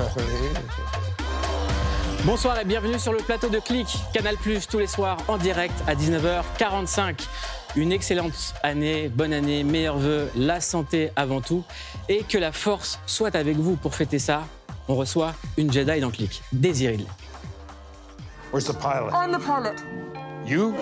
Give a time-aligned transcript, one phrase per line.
[2.24, 5.74] Bonsoir et bienvenue sur le plateau de Click, Canal Plus, tous les soirs en direct
[5.86, 7.26] à 19h45.
[7.76, 11.64] Une excellente année, bonne année, meilleurs vœux, la santé avant tout.
[12.08, 14.42] Et que la force soit avec vous pour fêter ça.
[14.88, 17.06] On reçoit une Jedi dans Click, Ridley.
[18.52, 19.12] Where's the pilot?
[19.12, 19.76] I'm the pilot.
[20.44, 20.74] You?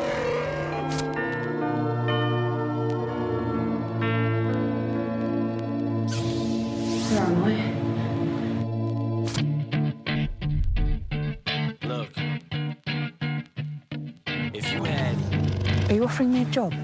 [16.18, 16.74] Offering me a job?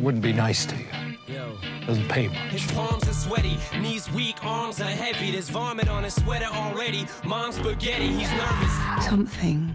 [0.00, 0.86] Wouldn't be nice to you.
[1.28, 2.38] yo, Doesn't pay much.
[2.50, 5.32] his palms are sweaty, knees weak, arms are heavy.
[5.32, 7.06] There's vomit on his sweater already.
[7.26, 9.04] Mom's spaghetti, he's nervous.
[9.06, 9.74] Something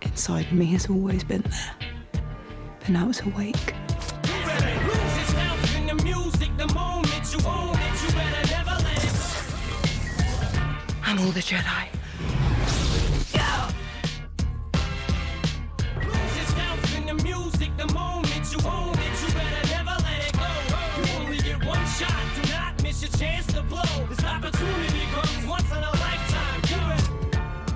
[0.00, 1.74] inside me has always been there,
[2.80, 3.74] but now it's awake.
[4.24, 5.62] You better lose yourself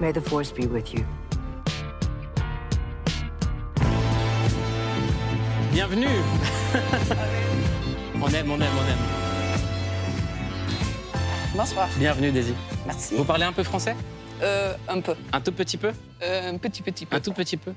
[0.00, 1.04] May the force be with you.
[5.72, 6.06] Bienvenue
[8.22, 8.98] On aime, on aime, on aime.
[11.54, 12.54] Bonsoir, Bienvenue Daisy.
[12.86, 13.14] merci.
[13.14, 13.94] Vous parlez un peu français?
[14.42, 15.92] Euh, un peu, Un tout petit peu?
[16.22, 17.16] Euh, un petit petit peu.
[17.16, 17.72] Un tout petit peu?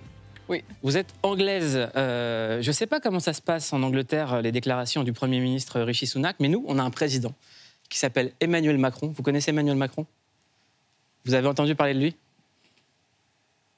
[0.49, 0.63] Oui.
[0.83, 1.87] Vous êtes anglaise.
[1.95, 5.39] Euh, je ne sais pas comment ça se passe en Angleterre, les déclarations du Premier
[5.39, 7.33] ministre Rishi Sunak, mais nous, on a un président
[7.89, 9.13] qui s'appelle Emmanuel Macron.
[9.15, 10.05] Vous connaissez Emmanuel Macron?
[11.29, 12.15] Vous avez entendu parler de lui?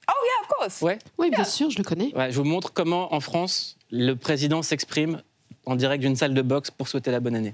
[0.08, 0.82] Oh yeah, of course.
[0.82, 1.00] Ouais.
[1.18, 2.16] Oui, bien sûr, je le connais.
[2.16, 5.22] Ouais, Je vous montre comment, en France, le président s'exprime
[5.66, 7.54] en direct d'une salle de boxe pour souhaiter la bonne année.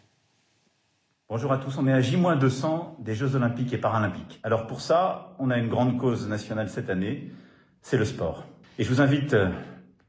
[1.30, 4.40] Bonjour à tous, on est à J-200 des Jeux Olympiques et Paralympiques.
[4.44, 7.32] Alors pour ça, on a une grande cause nationale cette année,
[7.82, 8.46] c'est le sport.
[8.78, 9.50] Et je vous invite euh,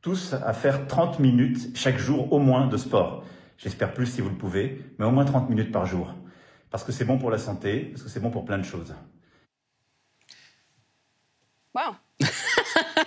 [0.03, 3.25] tous à faire 30 minutes chaque jour au moins de sport.
[3.57, 6.15] J'espère plus si vous le pouvez, mais au moins 30 minutes par jour.
[6.71, 8.95] Parce que c'est bon pour la santé, parce que c'est bon pour plein de choses.
[11.79, 11.95] Wow.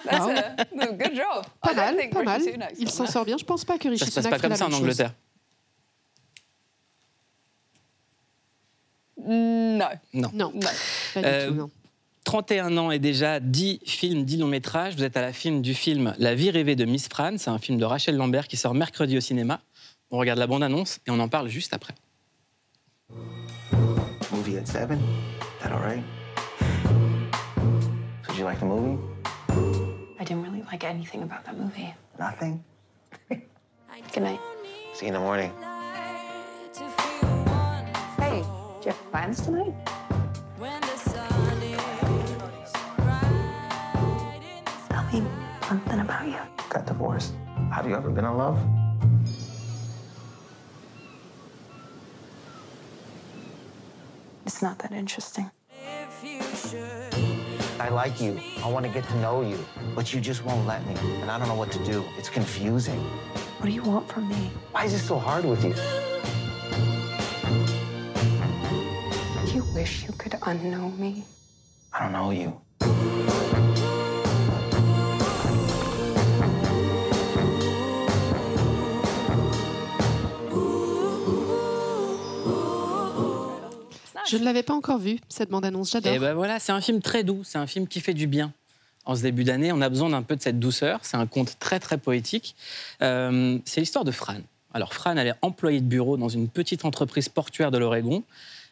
[0.05, 1.45] That's a, a good job.
[1.61, 2.41] Pas mal, pas mal.
[2.79, 3.37] Il s'en sort bien.
[3.37, 4.73] Je pense pas que Ça Rishi se passe Sunak pas comme ça en.
[4.73, 5.13] Angleterre.
[9.17, 10.29] No, Non.
[10.33, 10.59] Non, no.
[11.13, 11.69] pas du Euh, tout, non.
[12.23, 14.95] 31 ans et déjà 10 films, 10 longs métrages.
[14.95, 17.33] Vous êtes à la film du film La vie rêvée de Miss Fran.
[17.37, 19.59] C'est un film de Rachel Lambert qui sort mercredi au cinéma.
[20.11, 21.93] On regarde la bande-annonce et on en parle juste après.
[24.31, 24.99] Movie at seven?
[25.61, 26.03] That all right?
[28.41, 28.99] You like the movie?
[30.19, 31.93] I didn't really like anything about that movie.
[32.17, 32.63] Nothing.
[33.29, 33.43] Good
[34.17, 34.39] night.
[34.95, 35.51] See you in the morning.
[38.17, 39.75] Hey, do you have plans tonight?
[44.89, 45.23] Tell me
[45.67, 46.39] something about you.
[46.67, 47.35] Got divorced.
[47.71, 48.57] Have you ever been in love?
[54.47, 55.51] It's not that interesting.
[57.81, 58.39] I like you.
[58.63, 59.57] I want to get to know you.
[59.95, 60.93] But you just won't let me.
[61.21, 62.05] And I don't know what to do.
[62.15, 62.99] It's confusing.
[63.57, 64.51] What do you want from me?
[64.71, 65.73] Why is it so hard with you?
[69.47, 71.25] Do you wish you could unknow me?
[71.91, 72.61] I don't know you.
[84.29, 85.91] Je ne l'avais pas encore vu, cette bande-annonce.
[85.91, 86.13] J'adore.
[86.13, 87.41] Et ben voilà, c'est un film très doux.
[87.43, 88.53] C'est un film qui fait du bien.
[89.05, 90.99] En ce début d'année, on a besoin d'un peu de cette douceur.
[91.03, 92.55] C'est un conte très très poétique.
[93.01, 94.37] Euh, c'est l'histoire de Fran.
[94.73, 98.23] Alors Fran, elle est employée de bureau dans une petite entreprise portuaire de l'Oregon.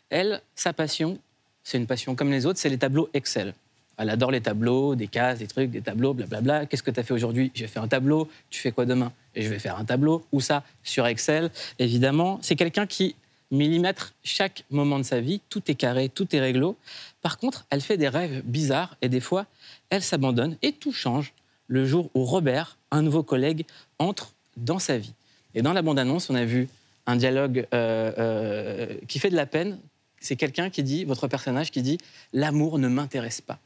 [0.10, 1.18] Elle, sa passion,
[1.64, 3.54] c'est une passion comme les autres, c'est les tableaux Excel.
[3.98, 6.68] Elle adore les tableaux, des cases, des trucs, des tableaux, blablabla.
[6.68, 7.52] Qu'est-ce que tu as fait aujourd'hui?
[7.54, 8.30] J'ai fait un tableau.
[8.50, 9.12] Tu fais quoi demain?
[9.36, 10.26] Et je vais faire un tableau.
[10.32, 12.40] Où ça Sur Excel, évidemment.
[12.42, 13.16] C'est quelqu'un qui
[13.52, 15.42] millimètre chaque moment de sa vie.
[15.50, 16.78] Tout est carré, tout est réglo.
[17.22, 19.46] Par contre, elle fait des rêves bizarres et des fois,
[19.90, 21.34] elle s'abandonne et tout change
[21.68, 23.66] le jour où Robert, un nouveau collègue,
[24.00, 25.14] entre dans sa vie.
[25.56, 26.68] Et dans la bande-annonce, on a vu
[27.06, 29.80] un dialogue euh, euh, qui fait de la peine.
[30.20, 31.98] C'est quelqu'un qui dit, votre personnage qui dit,
[32.34, 33.60] l'amour ne m'intéresse pas.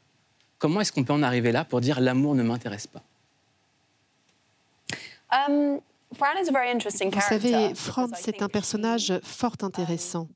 [0.58, 3.02] Comment est-ce qu'on peut en arriver là pour dire l'amour ne m'intéresse pas
[5.48, 5.80] Um,
[7.12, 10.28] Vous savez, Fran, c'est un personnage fort intéressant.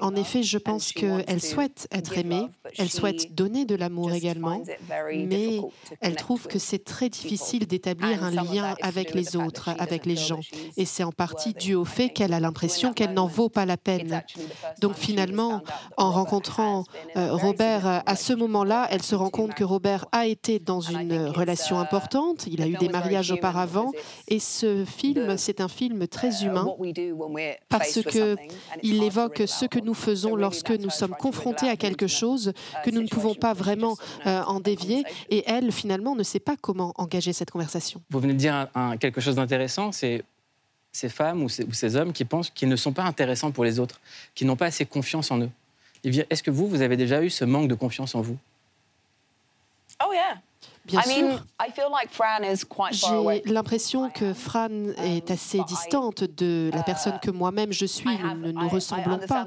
[0.00, 2.46] En effet, je pense qu'elle souhaite être aimée,
[2.78, 4.62] elle souhaite donner de l'amour également,
[5.08, 5.60] mais
[6.00, 10.40] elle trouve que c'est très difficile d'établir un lien avec les autres, avec les gens.
[10.76, 13.76] Et c'est en partie dû au fait qu'elle a l'impression qu'elle n'en vaut pas la
[13.76, 14.22] peine.
[14.80, 15.62] Donc finalement,
[15.96, 16.84] en rencontrant
[17.16, 21.26] euh, Robert à ce moment-là, elle se rend compte que Robert a été dans une
[21.26, 23.90] relation importante, il a eu des mariages auparavant,
[24.28, 26.66] et ce film c'est un film très humain
[27.68, 28.36] parce que
[28.82, 32.52] il évoque ce que nous faisons lorsque nous sommes confrontés à quelque chose
[32.84, 33.96] que nous ne pouvons pas vraiment
[34.26, 35.04] euh, en dévier.
[35.30, 38.00] Et elle, finalement, ne sait pas comment engager cette conversation.
[38.10, 40.22] Vous venez de dire un- quelque chose d'intéressant, c'est
[40.92, 43.64] ces femmes ou ces, ou ces hommes qui pensent qu'ils ne sont pas intéressants pour
[43.64, 44.00] les autres,
[44.34, 45.50] qui n'ont pas assez confiance en eux.
[46.02, 48.36] Est-ce que vous, vous avez déjà eu ce manque de confiance en vous?
[50.04, 50.40] Oh yeah.
[50.86, 51.44] Bien I mean, sûr.
[51.60, 53.42] I feel like Fran is quite far away.
[53.44, 54.68] J'ai l'impression que Fran
[55.04, 58.08] est assez distante de la personne que moi-même je suis.
[58.18, 59.46] Nous ne nous ressemblons pas.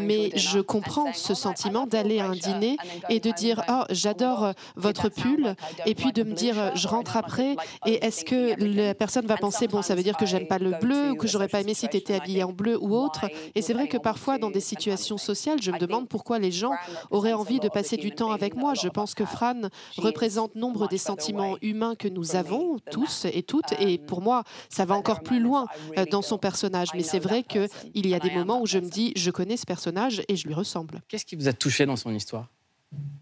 [0.00, 2.76] Mais je comprends ce sentiment d'aller à un dîner
[3.08, 5.54] et de dire Oh, j'adore votre pull.
[5.84, 7.56] Et puis de me dire Je rentre après.
[7.86, 10.78] Et est-ce que la personne va penser Bon, ça veut dire que j'aime pas le
[10.80, 13.26] bleu ou que j'aurais pas aimé si tu étais habillée en bleu ou autre.
[13.54, 16.72] Et c'est vrai que parfois, dans des situations sociales, je me demande pourquoi les gens
[17.10, 18.74] auraient envie de passer du temps avec moi.
[18.74, 19.62] Je pense que Fran
[19.96, 23.72] représente nombre des sentiments humains que nous avons tous et toutes.
[23.80, 25.66] Et pour moi, ça va encore plus loin
[25.96, 26.88] euh, dans son personnage.
[26.94, 29.66] Mais c'est vrai qu'il y a des moments où je me dis, je connais ce
[29.66, 31.02] personnage et je lui ressemble.
[31.08, 32.46] Qu'est-ce qui vous a touché dans son histoire
[32.92, 33.16] Um, the moment we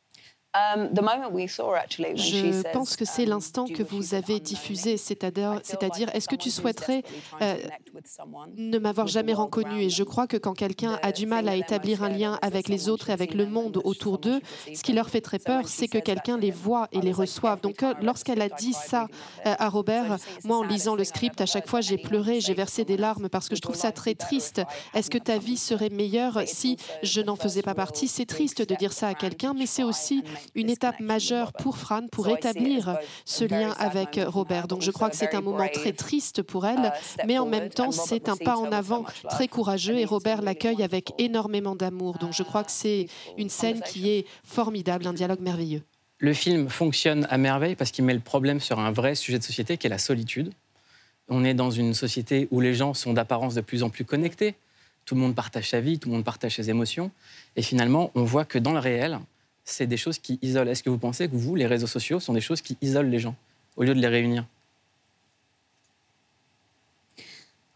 [0.00, 0.47] saw actually when she
[2.16, 5.60] Je says, pense que c'est um, l'instant que vous avez diffusé, c'est-à-dire,
[6.14, 7.02] est-ce que tu souhaiterais
[7.42, 7.56] euh,
[8.56, 9.82] ne m'avoir jamais reconnu.
[9.82, 12.88] Et je crois que quand quelqu'un a du mal à établir un lien avec les
[12.88, 14.40] autres et avec le monde autour d'eux,
[14.72, 17.60] ce qui leur fait très peur, c'est que quelqu'un les voit et les reçoive.
[17.60, 19.08] Donc euh, lorsqu'elle a dit ça
[19.46, 22.84] euh, à Robert, moi en lisant le script, à chaque fois j'ai pleuré, j'ai versé
[22.84, 24.62] des larmes parce que je trouve ça très triste.
[24.94, 28.74] Est-ce que ta vie serait meilleure si je n'en faisais pas partie C'est triste de
[28.74, 30.22] dire ça à quelqu'un, mais c'est aussi
[30.54, 34.68] une étape majeure pour Fran pour établir ce lien avec Robert.
[34.68, 36.92] Donc je crois que c'est un moment très triste pour elle,
[37.26, 41.12] mais en même temps c'est un pas en avant très courageux et Robert l'accueille avec
[41.18, 42.18] énormément d'amour.
[42.18, 43.06] Donc je crois que c'est
[43.36, 45.82] une scène qui est formidable, un dialogue merveilleux.
[46.18, 49.44] Le film fonctionne à merveille parce qu'il met le problème sur un vrai sujet de
[49.44, 50.52] société qui est la solitude.
[51.28, 54.56] On est dans une société où les gens sont d'apparence de plus en plus connectés.
[55.04, 57.12] Tout le monde partage sa vie, tout le monde partage ses émotions.
[57.54, 59.20] Et finalement, on voit que dans le réel,
[59.68, 60.68] c'est des choses qui isolent.
[60.68, 63.20] Est-ce que vous pensez que vous, les réseaux sociaux, sont des choses qui isolent les
[63.20, 63.36] gens
[63.76, 64.46] au lieu de les réunir
[67.18, 67.67] I think it's an interesting thing because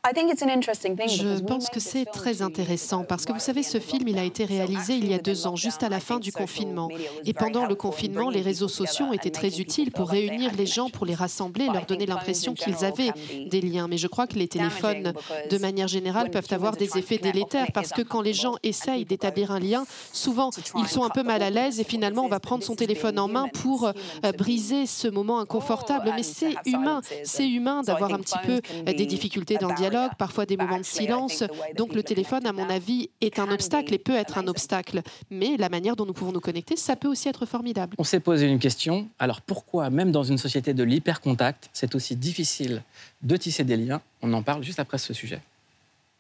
[1.07, 4.45] Je pense que c'est très intéressant parce que vous savez, ce film, il a été
[4.45, 6.89] réalisé il y a deux ans, juste à la fin du confinement.
[7.25, 10.91] Et pendant le confinement, les réseaux sociaux ont été très utiles pour réunir les gens,
[10.91, 13.13] pour les rassembler, leur donner l'impression qu'ils avaient
[13.47, 13.87] des liens.
[13.87, 15.13] Mais je crois que les téléphones,
[15.49, 19.53] de manière générale, peuvent avoir des effets délétères parce que quand les gens essayent d'établir
[19.53, 22.65] un lien, souvent ils sont un peu mal à l'aise et finalement on va prendre
[22.65, 23.93] son téléphone en main pour euh,
[24.37, 26.13] briser ce moment inconfortable.
[26.17, 30.47] Mais c'est humain, c'est humain d'avoir un petit peu des difficultés dans le dialogue, parfois
[30.47, 31.45] des moments de silence.
[31.77, 35.03] Donc le téléphone, à mon avis, est un obstacle et peut être un obstacle.
[35.31, 37.95] Mais la manière dont nous pouvons nous connecter, ça peut aussi être formidable.
[37.99, 39.09] On s'est posé une question.
[39.19, 42.83] Alors pourquoi, même dans une société de l'hypercontact, c'est aussi difficile
[43.23, 44.01] de tisser des liens?
[44.23, 45.41] On en parle juste après ce sujet.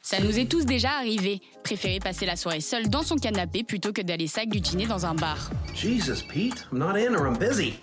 [0.05, 1.41] Ça nous est tous déjà arrivé.
[1.63, 5.51] Préférer passer la soirée seul dans son canapé plutôt que d'aller s'agglutiner dans un bar.
[5.75, 7.75] Jesus, Pete, I'm not in or I'm busy.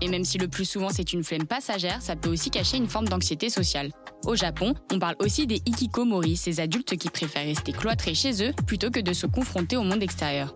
[0.00, 2.88] Et même si le plus souvent c'est une flemme passagère, ça peut aussi cacher une
[2.88, 3.90] forme d'anxiété sociale.
[4.26, 8.52] Au Japon, on parle aussi des ikikomori, ces adultes qui préfèrent rester cloîtrés chez eux
[8.66, 10.54] plutôt que de se confronter au monde extérieur.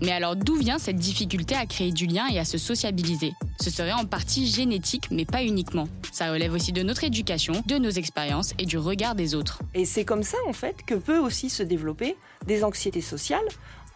[0.00, 3.32] Mais alors d'où vient cette difficulté à créer du lien et à se sociabiliser?
[3.60, 5.88] Ce serait en partie génétique, mais pas uniquement.
[6.12, 9.60] Ça relève aussi de notre éducation, de nos expériences et du regard des autres.
[9.74, 12.16] Et c'est comme ça, en fait, que peut aussi se développer
[12.46, 13.40] des anxiétés sociales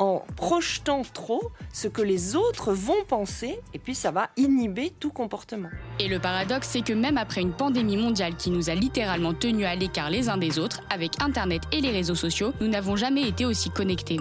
[0.03, 1.43] en projetant trop
[1.73, 5.69] ce que les autres vont penser, et puis ça va inhiber tout comportement.
[6.01, 9.67] Et le paradoxe, c'est que même après une pandémie mondiale qui nous a littéralement tenus
[9.67, 13.29] à l'écart les uns des autres, avec Internet et les réseaux sociaux, nous n'avons jamais
[13.29, 14.19] été aussi connectés.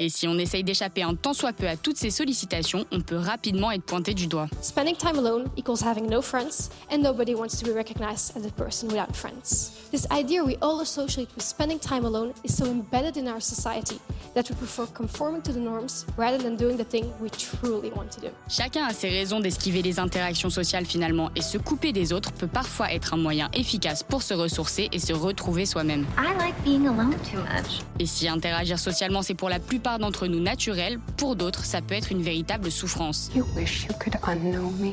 [0.00, 3.16] Et si on essaye d'échapper un tant soit peu à toutes ces sollicitations, on peut
[3.16, 4.46] rapidement être pointé du doigt.
[4.62, 8.50] Spending time alone equals having no friends, and nobody wants to be recognized as a
[8.50, 9.72] person without friends.
[9.90, 13.98] This idea we all associate with spending time alone is so embedded in our society
[14.34, 18.10] that we prefer conforming to the norms rather than doing the thing we truly want
[18.12, 18.28] to do.
[18.48, 22.46] Chacun a ses raisons d'esquiver les interactions sociales finalement, et se couper des autres peut
[22.46, 26.06] parfois être un moyen efficace pour se ressourcer et se retrouver soi-même.
[26.16, 27.80] I like being alone too much.
[27.98, 31.94] Et si interagir socialement c'est pour la plupart d'entre nous naturel, pour d'autres ça peut
[31.94, 33.30] être une véritable souffrance.
[33.34, 34.88] You wish you could unknow me.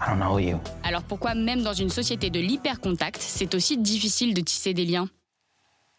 [0.00, 0.60] I don't know you.
[0.84, 5.08] Alors pourquoi même dans une société de l'hyper-contact, c'est aussi difficile de tisser des liens?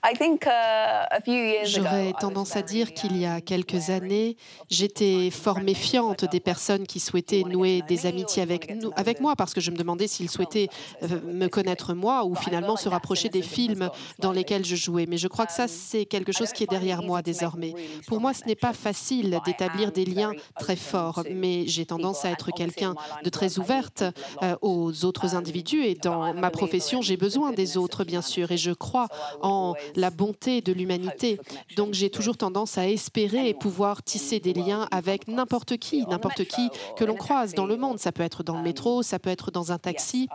[1.65, 4.37] J'aurais ago, tendance à dire qu'il y a quelques années,
[4.69, 9.55] j'étais fort méfiante des personnes qui souhaitaient nouer des amitiés avec, nous, avec moi parce
[9.55, 10.69] que je me demandais s'ils souhaitaient
[11.05, 15.07] euh, me connaître moi ou finalement se rapprocher des films dans lesquels je jouais.
[15.07, 17.75] Mais je crois que ça, c'est quelque chose qui est derrière moi désormais.
[18.07, 22.31] Pour moi, ce n'est pas facile d'établir des liens très forts, mais j'ai tendance à
[22.31, 24.05] être quelqu'un de très ouverte
[24.43, 28.59] euh, aux autres individus et dans ma profession, j'ai besoin des autres, bien sûr, et
[28.59, 29.09] je crois
[29.41, 31.39] en la bonté de l'humanité.
[31.77, 36.45] Donc j'ai toujours tendance à espérer et pouvoir tisser des liens avec n'importe qui, n'importe
[36.45, 37.99] qui que l'on croise dans le monde.
[37.99, 40.29] Ça peut être dans le métro, ça peut être dans un taxi.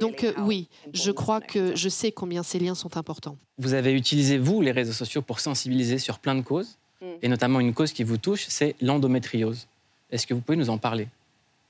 [0.00, 3.36] Donc euh, oui, je crois que je sais combien ces liens sont importants.
[3.58, 7.06] Vous avez utilisé, vous, les réseaux sociaux pour sensibiliser sur plein de causes, Mm.
[7.22, 9.66] et notamment une cause qui vous touche, c'est l'endométriose.
[10.10, 11.08] Est-ce que vous pouvez nous en parler?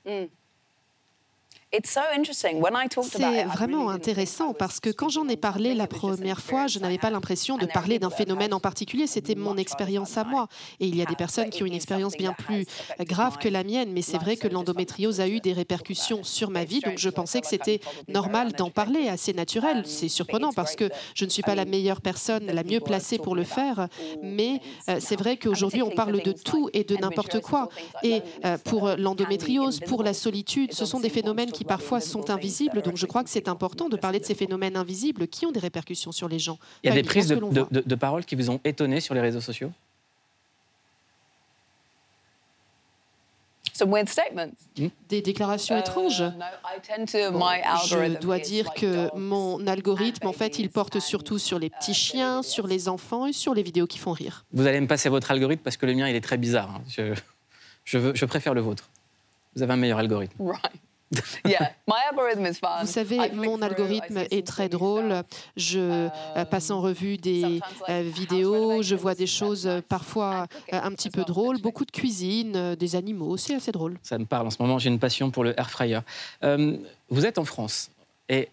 [0.05, 0.11] Mm.
[0.11, 0.35] It's so interesting.
[0.35, 1.55] When I talked about
[3.43, 7.09] C'est vraiment intéressant parce que quand j'en ai parlé la première fois, je n'avais pas
[7.09, 10.47] l'impression de parler d'un phénomène en particulier, c'était mon expérience à moi.
[10.79, 12.65] Et il y a des personnes qui ont une expérience bien plus
[13.01, 16.63] grave que la mienne, mais c'est vrai que l'endométriose a eu des répercussions sur ma
[16.63, 19.83] vie, donc je pensais que c'était normal d'en parler, assez naturel.
[19.85, 23.35] C'est surprenant parce que je ne suis pas la meilleure personne, la mieux placée pour
[23.35, 23.89] le faire,
[24.23, 27.67] mais euh, c'est vrai qu'aujourd'hui on parle de tout et de n'importe quoi.
[28.03, 32.81] Et euh, pour l'endométriose, pour la solitude, ce sont des phénomènes qui parfois sont invisibles,
[32.83, 35.59] donc je crois que c'est important de parler de ces phénomènes invisibles qui ont des
[35.59, 36.59] répercussions sur les gens.
[36.83, 37.67] Il y a des prises de, de- voit.
[37.71, 39.71] de- de parole qui vous ont étonné sur les réseaux sociaux?
[43.73, 44.51] Some weird statements.
[45.09, 46.23] Des déclarations étranges.
[46.23, 51.37] To my Je algorithm dois is dire que mon algorithme, en fait, il porte surtout
[51.37, 54.45] sur les petits chiens, sur les enfants et sur les vidéos qui font rire.
[54.51, 56.71] Vous allez me passer votre algorithme parce que le mien, il est très bizarre.
[56.75, 56.81] hein.
[56.87, 57.13] Je,
[57.85, 58.89] je, veux- je préfère le vôtre.
[59.55, 60.35] Vous avez un meilleur algorithme.
[60.39, 60.61] Right.
[61.45, 62.81] Yeah, my algorithm is fun.
[62.81, 65.23] Vous savez, mon algorithme est très drôle.
[65.55, 70.91] Je euh, passe en revue des euh, vidéos, je vois des choses parfois euh, un
[70.91, 73.97] petit peu drôles, beaucoup de cuisine, des animaux, c'est assez drôle.
[74.03, 75.99] Ça me parle en ce moment, j'ai une passion pour le air fryer.
[76.43, 76.77] Euh,
[77.09, 77.89] vous êtes en France
[78.27, 78.49] et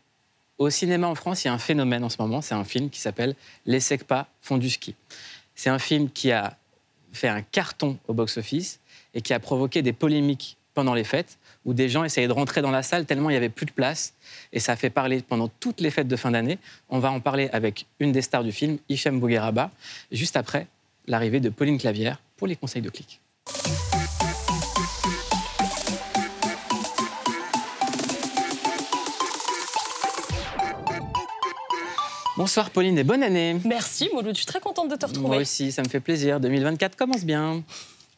[0.59, 2.89] au cinéma en France, il y a un phénomène en ce moment, c'est un film
[2.89, 3.35] qui s'appelle
[3.67, 4.95] Les Secpas font du ski.
[5.57, 6.57] C'est un film qui a
[7.13, 8.81] fait un carton au box-office
[9.15, 12.63] et qui a provoqué des polémiques pendant les fêtes où des gens essayaient de rentrer
[12.63, 14.15] dans la salle tellement il n'y avait plus de place
[14.53, 16.59] et ça a fait parler pendant toutes les fêtes de fin d'année.
[16.89, 19.71] On va en parler avec une des stars du film, Hichem Bougueraba,
[20.13, 20.67] juste après
[21.07, 23.21] l'arrivée de Pauline Clavière pour les conseils de clic.
[32.37, 33.57] Bonsoir Pauline et bonne année.
[33.65, 35.29] Merci Mouloud, je suis très contente de te retrouver.
[35.29, 36.41] Moi aussi, ça me fait plaisir.
[36.41, 37.63] 2024 commence bien.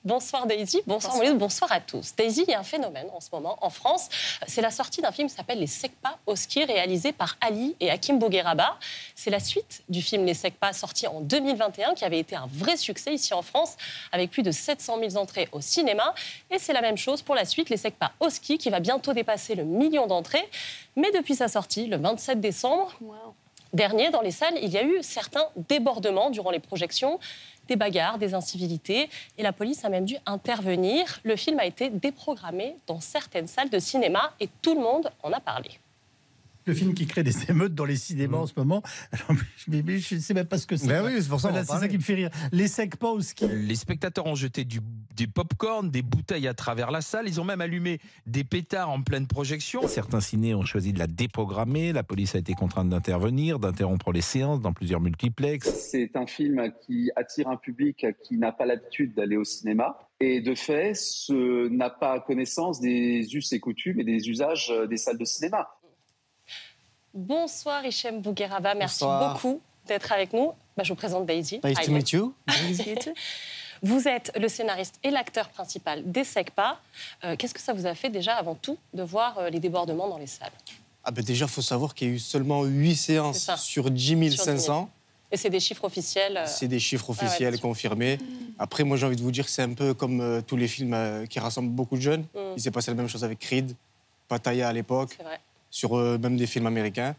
[0.06, 2.14] Bonsoir Daisy, bonsoir, bonsoir à tous.
[2.14, 4.08] Daisy, il y a un phénomène en ce moment en France.
[4.46, 7.90] C'est la sortie d'un film qui s'appelle Les Sekpa au ski, réalisé par Ali et
[7.90, 8.78] Hakim Bougueraba.
[9.16, 12.76] C'est la suite du film Les Sekpa, sorti en 2021, qui avait été un vrai
[12.76, 13.76] succès ici en France,
[14.12, 16.14] avec plus de 700 000 entrées au cinéma.
[16.52, 19.12] Et c'est la même chose pour la suite, Les Sekpa au ski, qui va bientôt
[19.12, 20.48] dépasser le million d'entrées.
[20.94, 22.92] Mais depuis sa sortie, le 27 décembre,
[23.72, 27.18] dernier, dans les salles, il y a eu certains débordements durant les projections,
[27.68, 29.08] des bagarres, des incivilités,
[29.38, 31.20] et la police a même dû intervenir.
[31.22, 35.32] Le film a été déprogrammé dans certaines salles de cinéma et tout le monde en
[35.32, 35.70] a parlé.
[36.66, 38.82] Le film qui crée des émeutes dans les cinémas en ce moment.
[39.12, 39.28] Alors,
[39.68, 40.88] mais- mais je ne sais même pas ce que c'est.
[40.88, 42.30] Ben oui, c'est pour ça Voilà, c'est qui me fait rire.
[42.52, 43.46] Les secs pas au ski.
[43.48, 44.80] Les spectateurs ont jeté du,
[45.14, 47.26] des pop-corn, des bouteilles à travers la salle.
[47.28, 49.86] Ils ont même allumé des pétards en pleine projection.
[49.86, 51.92] Certains ciné ont choisi de la déprogrammer.
[51.92, 55.68] La police a été contrainte d'intervenir, d'interrompre les séances dans plusieurs multiplexes.
[55.90, 60.40] C'est un film qui attire un public qui n'a pas l'habitude d'aller au cinéma et
[60.40, 65.18] de fait ce- n'a pas connaissance des us et coutumes et des usages des salles
[65.18, 65.68] de cinéma.
[67.16, 69.32] Bonsoir Hichem Bougueraba, merci Bonsoir.
[69.32, 70.52] beaucoup d'être avec nous.
[70.76, 71.60] Bah, je vous présente Daisy.
[71.64, 72.34] Nice to meet you.
[73.82, 76.78] Vous êtes le scénariste et l'acteur principal des SECPA.
[77.24, 80.08] Euh, Qu'est-ce que ça vous a fait déjà avant tout de voir euh, les débordements
[80.08, 80.52] dans les salles?
[81.04, 84.06] Ah ben déjà, il faut savoir qu'il y a eu seulement 8 séances sur 10
[84.06, 84.74] Sur 10 500.
[84.74, 84.88] 000.
[85.32, 86.36] Et c'est des chiffres officiels.
[86.36, 88.18] euh, C'est des chiffres ouais, officiels confirmés.
[88.58, 91.26] Après, moi, j'ai envie de vous dire que c'est un peu comme tous les films
[91.28, 92.22] qui rassemblent beaucoup de jeunes.
[92.34, 92.38] Mm.
[92.56, 93.74] Il s'est passé la même chose avec Creed,
[94.28, 95.40] Pattaya à l'époque, C'est vrai.
[95.76, 97.14] Sur euh, même des films américains.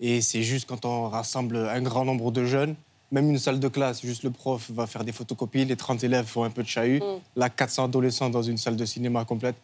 [0.00, 2.76] Et c'est juste quand on rassemble un grand nombre de jeunes,
[3.10, 6.26] même une salle de classe, juste le prof va faire des photocopies, les 30 élèves
[6.26, 7.00] font un peu de chahut.
[7.00, 7.18] Mm.
[7.34, 9.56] Là, 400 adolescents dans une salle de cinéma complète.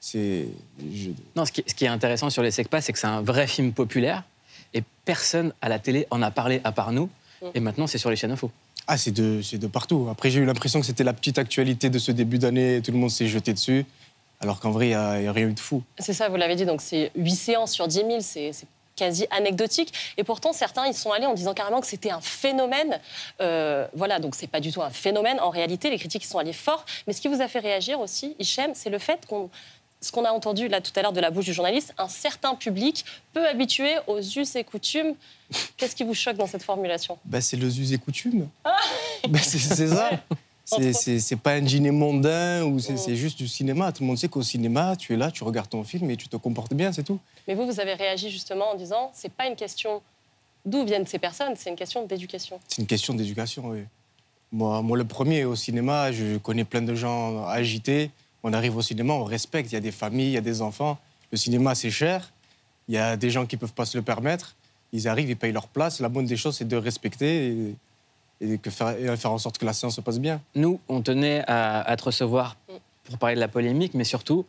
[0.00, 0.46] C'est.
[0.92, 3.22] je- Non, ce qui, ce qui est intéressant sur les SECPA, c'est que c'est un
[3.22, 4.24] vrai film populaire
[4.74, 7.08] et personne à la télé en a parlé à part nous.
[7.42, 7.46] Mm.
[7.54, 8.50] Et maintenant, c'est sur les chaînes info.
[8.88, 10.08] Ah, c'est de, c'est de partout.
[10.10, 12.80] Après, j'ai eu l'impression que c'était la petite actualité de ce début d'année.
[12.82, 13.84] Tout le monde s'est jeté dessus.
[14.40, 14.94] Alors qu'en vrai, il n'y
[15.26, 15.82] a, rien eu de fou.
[15.98, 18.52] C'est ça, vous l'avez dit, donc c'est 8 séances sur 10 000, c'est
[18.94, 19.92] quasi anecdotique.
[20.16, 23.00] Et pourtant, certains, ils sont allés en disant carrément que c'était un phénomène.
[23.40, 25.38] Euh, voilà, donc c'est pas du tout un phénomène.
[25.40, 26.84] En réalité, les critiques ils sont allés fort.
[27.06, 29.50] Mais ce qui vous a fait réagir aussi, Hichem, c'est le fait qu'on
[30.00, 32.54] ce qu'on a entendu là tout à l'heure de la bouche du journaliste, un certain
[32.54, 35.14] public peu habitué aux us et coutumes.
[35.76, 37.18] Qu'est-ce qui vous choque dans cette formulation?
[37.24, 38.48] Bah, c'est le us et coutume.
[39.28, 40.10] Bah, c'est ça.
[40.68, 43.92] C'est pas un dîner mondain ou c'est c'est juste du cinéma.
[43.92, 46.28] Tout le monde sait qu'au cinéma, tu es là, tu regardes ton film et tu
[46.28, 47.18] te comportes bien, c'est tout.
[47.46, 50.02] Mais vous, vous avez réagi justement en disant c'est pas une question
[50.66, 52.60] d'où viennent ces personnes, c'est une question d'éducation.
[52.68, 53.84] C'est une question d'éducation, oui.
[54.52, 58.10] Moi, moi, le premier au cinéma, je connais plein de gens agités.
[58.42, 59.70] On arrive au cinéma, on respecte.
[59.70, 60.98] Il y a des familles, il y a des enfants.
[61.30, 62.32] Le cinéma, c'est cher.
[62.88, 64.56] Il y a des gens qui ne peuvent pas se le permettre.
[64.92, 66.00] Ils arrivent, ils payent leur place.
[66.00, 67.74] La bonne des choses, c'est de respecter et,
[68.40, 70.40] et que faire, et faire en sorte que la séance se passe bien.
[70.54, 72.56] Nous, on tenait à, à te recevoir
[73.04, 74.44] pour parler de la polémique, mais surtout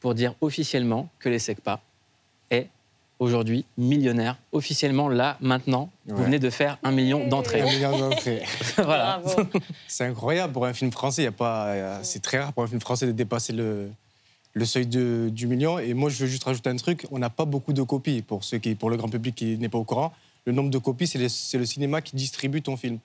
[0.00, 1.80] pour dire officiellement que les SECPA
[2.50, 2.68] est
[3.18, 4.38] aujourd'hui millionnaire.
[4.52, 7.60] Officiellement, là, maintenant, vous venez de faire un million d'entrées.
[7.60, 8.42] Un million d'entrées.
[8.78, 9.22] voilà.
[9.86, 11.22] C'est incroyable pour un film français.
[11.22, 13.90] Il y a pas, euh, c'est très rare pour un film français de dépasser le,
[14.54, 15.78] le seuil de- du million.
[15.78, 17.06] Et moi, je veux juste rajouter un truc.
[17.10, 19.68] On n'a pas beaucoup de copies pour ceux qui, pour le grand public qui n'est
[19.68, 20.12] pas au courant.
[20.46, 21.18] Le nombre de copies, c'est
[21.58, 22.98] le cinéma qui distribue ton film.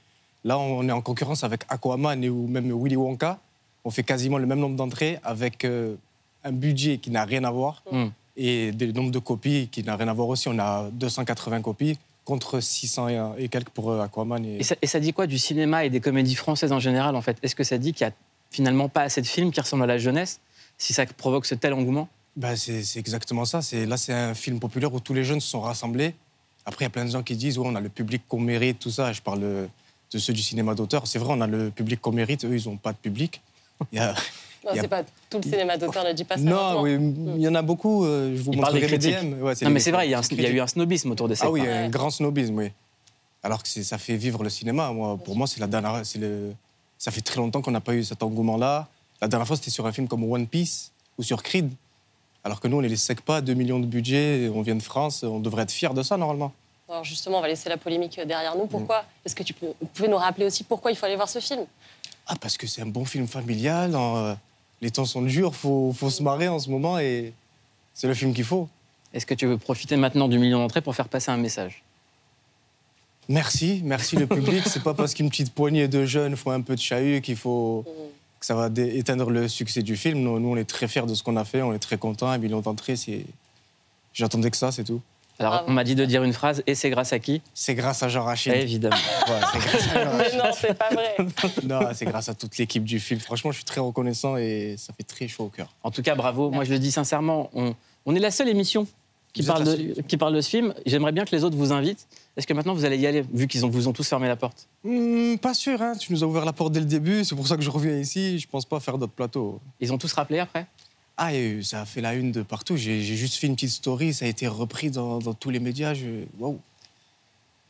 [0.45, 3.39] Là, on est en concurrence avec Aquaman et ou même Willy Wonka.
[3.83, 5.95] On fait quasiment le même nombre d'entrées avec euh,
[6.43, 8.05] un budget qui n'a rien à voir Mm.
[8.37, 10.47] et des nombres de copies qui n'a rien à voir aussi.
[10.47, 14.45] On a 280 copies contre 600 et, quelques pour euh, Aquaman.
[14.45, 14.57] Et...
[14.59, 17.21] Et ça, et ça dit quoi du cinéma et des comédies françaises en général, en
[17.21, 17.37] fait?
[17.43, 18.15] Est-ce que ça dit qu'il n'y a
[18.51, 20.39] finalement pas assez de films qui ressemblent à la jeunesse,
[20.77, 22.07] si ça provoque ce tel engouement?
[22.35, 23.61] Ben, c'est exactement ça.
[23.63, 26.13] C'est- Là, c'est un film populaire où tous les jeunes se sont rassemblés.
[26.65, 28.39] Après, il y a plein de gens qui disent ouais, on a le public qu'on
[28.39, 29.11] mérite, tout ça.
[29.13, 29.67] Je parle
[30.11, 31.07] de, ceux du cinéma d'auteur.
[31.07, 32.45] C'est vrai, on a le public qu'on mérite.
[32.45, 33.41] Eux, ils n'ont pas de public.
[33.91, 34.13] Il y a-
[34.65, 36.41] Non, il y a- c'est pas tout le cinéma d'auteur ne dit pas ça.
[36.43, 36.93] Non, oui,
[37.35, 38.03] il y en a beaucoup.
[38.05, 39.13] euh, Je vous mes critiques.
[39.19, 39.33] DM.
[39.43, 40.59] Ouais, non, les- mais c'est vrai, il y, a un- les il y a eu
[40.59, 42.71] un snobisme autour de ces Ah oui, il y a un grand snobisme, oui.
[43.43, 44.91] Alors que ça fait vivre le cinéma.
[44.91, 46.03] Moi, pour moi, c'est la dernière.
[46.03, 46.53] c'est Le...
[46.97, 48.87] Ça fait très longtemps qu'on n'a pas eu cet engouement-là.
[49.21, 51.69] La dernière fois, c'était sur un film comme One Piece ou sur Creed.
[52.43, 54.81] Alors que nous, on ne les sec pas, 2 millions de budget, on vient de
[54.81, 56.53] France, on devrait être fiers de ça normalement.
[56.87, 58.67] Alors justement, on va laisser la polémique derrière nous.
[58.67, 61.29] Pourquoi Est-ce que tu peux, vous pouvez nous rappeler aussi pourquoi il faut aller voir
[61.29, 61.65] ce film?
[62.27, 64.35] Ah, parce que c'est un bon film familial, euh,
[64.81, 67.33] les temps sont durs, il faut, faut se marrer en ce moment et
[67.93, 68.67] c'est le film qu'il faut.
[69.13, 71.83] Est-ce que tu veux profiter maintenant du million d'entrées pour faire passer un message?
[73.27, 74.63] Merci, merci le public.
[74.67, 77.83] C'est pas parce qu'une petite poignée de jeunes font un peu de chahut qu'il faut
[78.39, 80.19] que ça va éteindre le succès du film.
[80.19, 82.27] Nous, nous, on est très fiers de ce qu'on a fait, on est très contents.
[82.27, 83.25] Un million d'entrées, c'est.
[84.13, 85.01] J'attendais que ça, c'est tout.
[85.39, 87.41] Alors, on m'a dit de dire une phrase, et c'est grâce à qui?
[87.53, 88.53] C'est grâce à Jean Rachid.
[88.53, 88.95] Évidemment.
[89.27, 90.37] Ouais, c'est grâce à Jean Mais Rachid.
[90.37, 91.15] non, c'est pas vrai.
[91.63, 93.19] Non, c'est grâce à toute l'équipe du film.
[93.19, 95.73] Franchement, je suis très reconnaissant et ça fait très chaud au cœur.
[95.83, 96.51] En tout cas, bravo.
[96.51, 98.87] Moi, je le dis sincèrement, on, on est la seule émission
[99.33, 100.73] qui parle, de, qui parle de ce film.
[100.85, 102.07] J'aimerais bien que les autres vous invitent.
[102.37, 104.37] Est-ce que maintenant vous allez y aller, vu qu'ils ont, vous ont tous fermé la
[104.37, 104.67] porte?
[104.85, 105.93] Hmm, pas sûr, hein.
[105.99, 107.97] tu nous as ouvert la porte dès le début, c'est pour ça que je reviens
[107.97, 108.39] ici.
[108.39, 109.59] Je pense pas faire d'autres plateaux.
[109.81, 110.65] Ils ont tous rappelé après?
[111.17, 112.75] Ah, et ça a fait la une de partout.
[112.75, 115.93] J'ai juste fait une petite story, ça a été repris dans, dans tous les médias.
[115.93, 116.25] Je...
[116.39, 116.59] Waouh!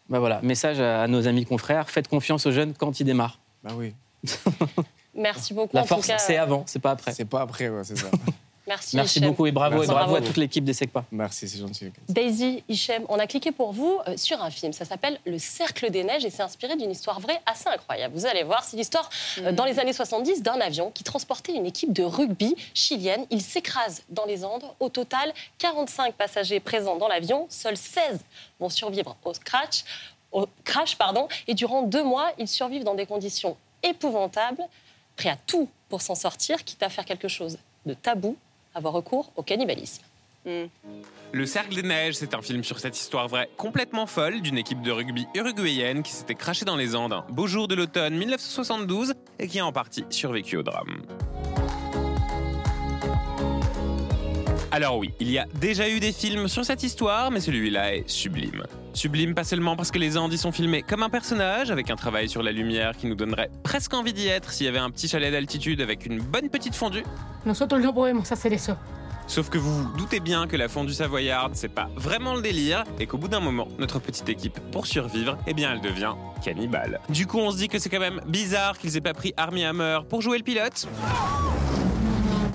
[0.09, 3.39] Bah voilà, message à, à nos amis confrères faites confiance aux jeunes quand ils démarrent.
[3.63, 3.93] Bah oui.
[5.15, 5.75] Merci beaucoup.
[5.75, 7.13] La en force, c'est avant, c'est pas après.
[7.13, 8.07] C'est pas après, ouais, c'est ça.
[8.67, 8.95] Merci.
[8.95, 9.29] Merci Hichem.
[9.29, 9.91] beaucoup et bravo, Merci.
[9.91, 10.23] et bravo, Bravo.
[10.23, 11.05] à toute l'équipe des SECPA.
[11.11, 11.91] Merci, c'est gentil.
[12.09, 14.73] Daisy, Hichem, on a cliqué pour vous euh, sur un film.
[14.73, 18.15] Ça s'appelle Le Cercle des Neiges et c'est inspiré d'une histoire vraie assez incroyable.
[18.15, 21.65] Vous allez voir, c'est l'histoire euh, dans les années 70 d'un avion qui transportait une
[21.65, 23.25] équipe de rugby chilienne.
[23.29, 24.63] Il s'écrase dans les Andes.
[24.79, 27.45] Au total, 45 passagers présents dans l'avion.
[27.49, 28.19] Seuls 16
[28.59, 29.83] vont survivre au scratch,
[30.31, 30.97] au crash.
[30.97, 34.63] Pardon, et durant deux mois, ils survivent dans des conditions épouvantables,
[35.15, 38.35] prêts à tout pour s'en sortir, quitte à faire quelque chose de tabou,
[38.75, 40.03] avoir recours au cannibalisme.
[41.31, 44.83] Le Cercle des Neiges, c'est un film sur cette histoire vraie complètement folle d'une équipe
[44.83, 49.15] de rugby uruguayenne qui s'était crachée dans les Andes un beau jour de l'automne 1972
[49.39, 51.01] et qui a en partie survécu au drame.
[54.71, 58.09] Alors oui, il y a déjà eu des films sur cette histoire, mais celui-là est
[58.09, 58.65] sublime.
[58.95, 61.97] Sublime pas seulement parce que les Andes y sont filmés comme un personnage, avec un
[61.97, 64.89] travail sur la lumière qui nous donnerait presque envie d'y être s'il y avait un
[64.89, 67.03] petit chalet d'altitude avec une bonne petite fondue,
[67.45, 68.71] Nosotros no podemos hacer eso.
[69.27, 72.85] Sauf que vous vous doutez bien que la fondue savoyarde, c'est pas vraiment le délire,
[72.97, 77.01] et qu'au bout d'un moment, notre petite équipe, pour survivre, eh bien, elle devient cannibale.
[77.09, 79.65] Du coup, on se dit que c'est quand même bizarre qu'ils aient pas pris Armie
[79.65, 80.87] Hammer pour jouer le pilote.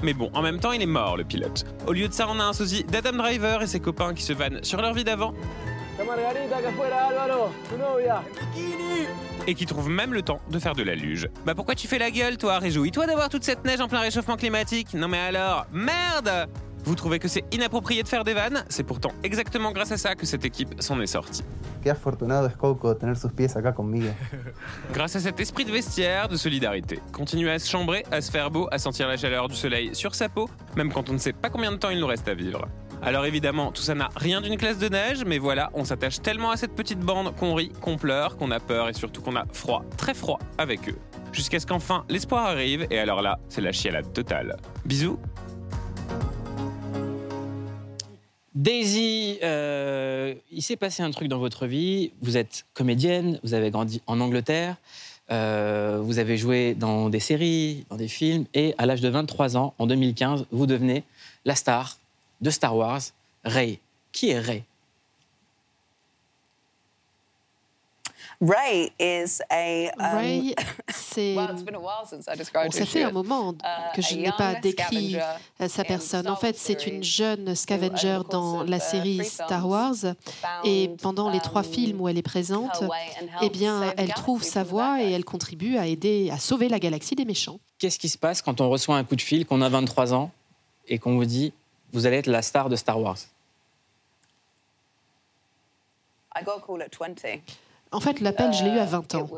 [0.03, 1.67] Mais bon, en même temps, il est mort, le pilote.
[1.87, 4.33] Au lieu de ça, on a un sosie d'Adam Driver et ses copains qui se
[4.33, 5.35] vannent sur leur vie d'avant.
[6.05, 8.23] Margarita que fuera Álvaro, tu novia.
[9.47, 11.29] et qui trouvent même le temps de faire de la luge.
[11.45, 14.37] Bah pourquoi tu fais la gueule toi Réjouis-toi d'avoir toute cette neige en plein réchauffement
[14.37, 16.49] climatique Non mais alors, merde
[16.85, 18.65] Vous trouvez que c'est inapproprié de faire des vannes?
[18.69, 21.43] C'est pourtant exactement grâce à ça que cette équipe s'en est sortie.
[21.83, 24.09] Qué afortunado es Coco de tener sus pies acá conmigo.
[24.93, 26.99] Grâce à cet esprit de vestiaire, de solidarité.
[27.13, 30.15] Continuer à se chambrer, à se faire beau, à sentir la chaleur du soleil sur
[30.15, 32.35] sa peau, même quand on ne sait pas combien de temps il nous reste à
[32.35, 32.67] vivre.
[33.03, 36.51] Alors évidemment, tout ça n'a rien d'une classe de neige, mais voilà, on s'attache tellement
[36.51, 39.47] à cette petite bande qu'on rit, qu'on pleure, qu'on a peur et surtout qu'on a
[39.53, 40.99] froid, très froid avec eux.
[41.33, 44.59] Jusqu'à ce qu'enfin l'espoir arrive, et alors là, c'est la chialade totale.
[44.85, 45.19] Bisous
[48.55, 52.13] Daisy, euh, il s'est passé un truc dans votre vie.
[52.21, 54.77] Vous êtes comédienne, vous avez grandi en Angleterre,
[55.31, 59.57] euh, vous avez joué dans des séries, dans des films, et à l'âge de 23
[59.57, 61.05] ans, en 2015, vous devenez
[61.47, 62.00] la star
[62.41, 63.03] de Star Wars,
[63.45, 63.81] Rey.
[64.13, 64.65] Qui est Rey?
[68.41, 69.91] Ray is a.
[69.99, 70.55] um, Ray,
[70.89, 71.35] c'est.
[71.37, 73.95] well, it's been a while since I described Bon, who ça fait un moment Uh,
[73.95, 75.25] que je a n'ai pas young décrit scavenger
[75.61, 76.21] euh, sa in personne.
[76.23, 79.61] Star En fait, Wars c'est une series jeune scavenger dans la uh, série three Star
[79.61, 80.15] films, Wars.
[80.65, 83.81] Et pendant les trois um, films où elle est présente, her way and eh bien,
[83.81, 85.15] save the elle trouve galaxy sa from the voie bad et guys.
[85.17, 87.61] elle contribue à aider à sauver la galaxie des méchants.
[87.79, 90.31] Qu'est-ce qui se passe quand on reçoit un coup de fil, qu'on a 23 ans,
[90.89, 91.53] et qu'on vous dit
[91.93, 93.19] vous allez être la star de Star Wars
[96.37, 97.41] I got a call at 20.
[97.93, 99.29] En fait, l'appel, je l'ai eu à 20 Uh, ans.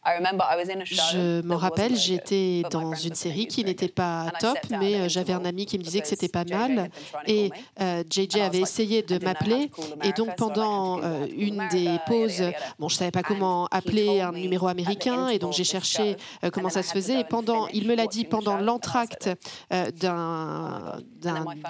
[0.00, 3.14] It was- I remember I was in a show Je m'en rappelle, j'étais dans une
[3.14, 6.28] série qui n'était pas top, mais euh, j'avais un ami qui me disait que c'était
[6.28, 6.90] pas mal.
[7.26, 9.70] Et euh, JJ was avait essayé de m'appeler.
[10.04, 12.42] Et donc, pendant euh, une des pauses,
[12.78, 15.28] bon, je savais pas And comment appeler un numéro américain.
[15.28, 17.20] Et donc, j'ai cherché euh, comment ça I se faisait.
[17.20, 19.28] Et pendant, il me l'a dit pendant l'entracte
[19.72, 19.90] euh,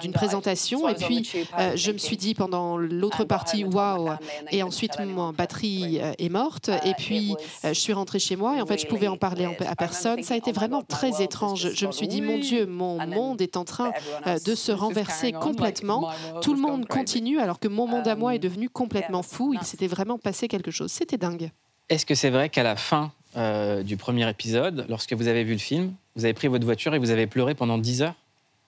[0.01, 0.87] d'une présentation.
[0.87, 4.09] Et puis, euh, je me suis dit pendant l'autre partie, waouh.
[4.51, 6.69] Et ensuite, ma batterie euh, est morte.
[6.85, 8.57] Et puis, euh, je suis rentrée chez moi.
[8.57, 10.23] Et en fait, je pouvais en parler à personne.
[10.23, 11.69] Ça a été vraiment très étrange.
[11.73, 12.39] Je me suis dit, mon.
[12.39, 16.09] Dieu, mon monde est en train everyone euh, de se renverser complètement.
[16.41, 19.53] Tout le monde continue alors que mon monde à moi est Um, devenu complètement fou.
[19.53, 20.91] Il s'était vraiment passé quelque chose.
[20.91, 21.51] C'était dingue.
[21.89, 25.53] Est-ce que c'est vrai qu'à la fin euh, du premier épisode, lorsque vous avez vu
[25.53, 28.17] le film, vous avez pris votre voiture et vous avez pleuré pendant 10 heures Not
[28.17, 28.17] my car.
[28.17, 28.67] I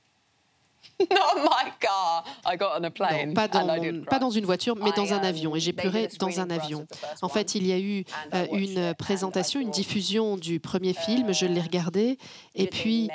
[0.00, 0.42] got on a plane.
[0.82, 0.83] Non,
[3.34, 5.56] pas dans, pas dans une voiture, mais dans I, un avion.
[5.56, 6.80] Et j'ai pleuré dans un avion.
[6.82, 8.78] of the first En fait, il y a eu And I euh, watched une it,
[8.78, 11.32] and I présentation, une thought, diffusion du premier film.
[11.32, 12.18] Je l'ai regardé.
[12.54, 13.10] Et puis,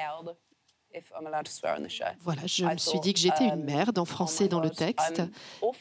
[0.94, 2.06] nailed if I'm allowed to swear on the show.
[2.22, 4.70] voilà, je I me suis dit que j'étais une um, merde en français dans le
[4.70, 5.22] texte.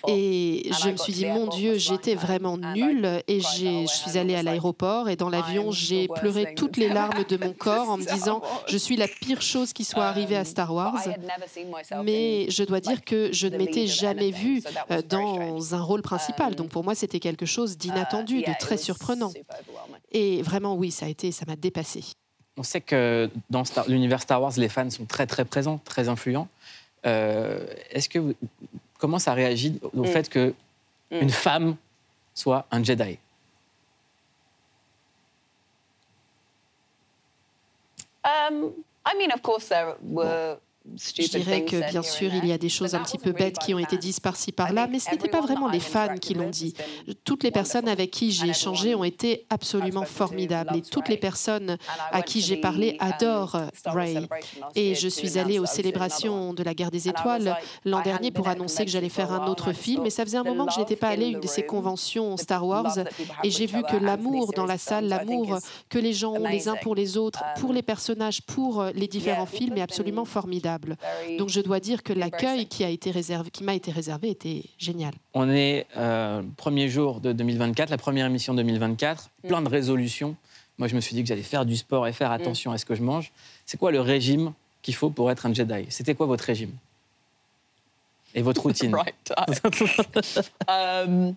[0.07, 3.23] Et And je me suis dit, mon Dieu, j'étais vraiment nulle.
[3.27, 7.37] Et je suis allée à l'aéroport et dans l'avion, j'ai pleuré toutes les larmes de
[7.37, 10.75] mon corps en me disant, je suis la pire chose qui soit arrivée à Star
[10.75, 11.03] Wars.
[12.05, 16.53] Mais je dois dire que je ne m'étais jamais vue euh, dans un rôle principal.
[16.53, 19.33] Um, Donc pour moi, c'était quelque chose d'inattendu, uh, yeah, de très surprenant.
[20.13, 22.05] Et vraiment, oui, ça a été, ça m'a dépassé.
[22.59, 26.09] On sait que dans Star- l'univers Star Wars, les fans sont très très présents, très
[26.09, 26.49] influents.
[27.07, 28.35] Euh, Est-ce que vous-
[28.99, 30.07] comment ça réagit au Mm.
[30.07, 30.49] fait que
[31.13, 31.17] Mm.
[31.23, 31.77] une femme
[32.35, 33.19] soit un Jedi?
[38.25, 38.73] Um,
[39.07, 40.59] I mean, of course, there were
[40.97, 43.75] Je dirais que bien sûr, il y a des choses un petit peu bêtes qui
[43.75, 46.51] ont été dites par-ci par-là, mais ce n'était pas vraiment les fans qui l'ont with
[46.51, 46.75] dit.
[47.25, 51.77] Toutes les personnes avec qui j'ai échangé ont été absolument formidables et toutes les personnes
[52.13, 54.29] à qui to j'ai parlé um, adorent Ray.
[54.75, 58.85] Et je suis allée aux célébrations de la guerre des étoiles l'an dernier pour annoncer
[58.85, 60.07] que j'allais faire un autre film.
[60.07, 62.37] Et ça faisait un moment que je n'étais pas allée à une de ces conventions
[62.37, 62.99] Star Wars.
[63.45, 66.77] Et j'ai vu que l'amour dans la salle, l'amour que les gens ont les uns
[66.83, 70.78] pour les autres, pour les personnages, pour les différents films est absolument formidable.
[71.39, 74.65] Donc je dois dire que l'accueil qui a été réservé, qui m'a été réservé était
[74.79, 75.13] génial.
[75.35, 79.49] On est euh, premier jour de 2024, la première émission 2024, Mm.
[79.49, 80.37] plein de résolutions.
[80.79, 82.15] Moi, je me suis dit que j'allais faire du sport et Mm.
[82.15, 83.33] faire attention à ce que je mange.
[83.67, 85.87] C'est quoi le régime qu'il faut pour être un Jedi?
[85.91, 86.73] C'était quoi votre régime?
[88.35, 88.95] Et votre routine?
[88.95, 89.33] Right.
[90.69, 91.35] um,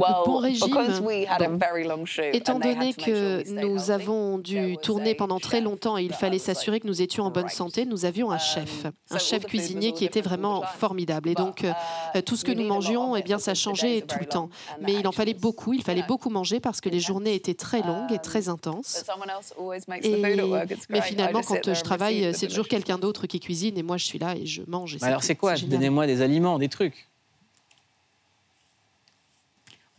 [0.00, 1.58] well, bon régime, because we had a bon.
[1.58, 3.04] very long shoot, Étant donné to make sure
[3.44, 7.24] que nous avons dû tourner pendant très longtemps et il fallait s'assurer que nous étions
[7.24, 11.28] en bonne santé, nous avions un chef, un chef cuisinier qui était vraiment formidable.
[11.28, 11.72] Et donc, euh,
[12.16, 14.48] euh, tout ce que nous mangions, eh bien, ça changeait tout le temps.
[14.80, 17.82] Mais il en fallait beaucoup, il fallait beaucoup manger parce que les journées étaient très
[17.82, 18.98] longues et très intenses.
[19.04, 20.70] But someone else always makes the Et- food at work.
[20.70, 23.82] It's mais finalement, quand there je and travaille, c'est toujours quelqu'un d'autre qui cuisine et
[23.82, 24.96] moi, je suis là et je mange.
[24.96, 25.54] et Alors, c'est quoi?
[25.56, 27.06] Donnez-moi des aliments, des trucs.
[27.18, 27.18] Well,
[29.30, 29.89] I'm a vegan.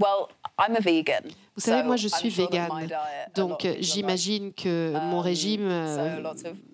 [1.55, 2.69] Vous savez, moi, je I'm suis végane.
[2.73, 6.23] my diet, a lot Donc, of people are j'imagine que mon régime euh,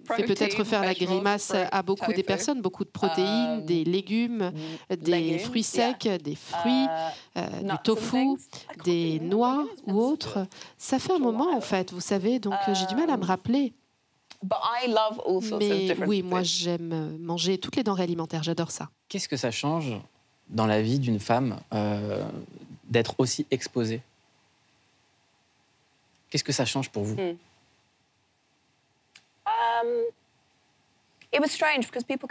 [0.05, 4.51] fait peut-être faire la vegetables, grimace à beaucoup des personnes, beaucoup de protéines, des légumes,
[4.89, 6.87] des légumes, fruits secs, des fruits,
[7.35, 8.37] Uh, euh, du tofu,
[8.83, 10.47] des noix ou autres.
[10.77, 13.25] Ça fait un moment, en fait, vous savez, donc euh, j'ai du mal à me
[13.25, 13.73] rappeler.
[14.41, 18.43] But I love all sorts of Mais oui, moi, j'aime manger toutes les denrées alimentaires,
[18.43, 18.89] j'adore ça.
[19.09, 19.93] Qu'est-ce que ça change
[20.49, 22.23] dans la vie d'une femme euh,
[22.87, 24.01] d'être aussi exposée
[26.29, 27.15] Qu'est-ce que ça change pour vous?
[27.15, 27.37] Hmm.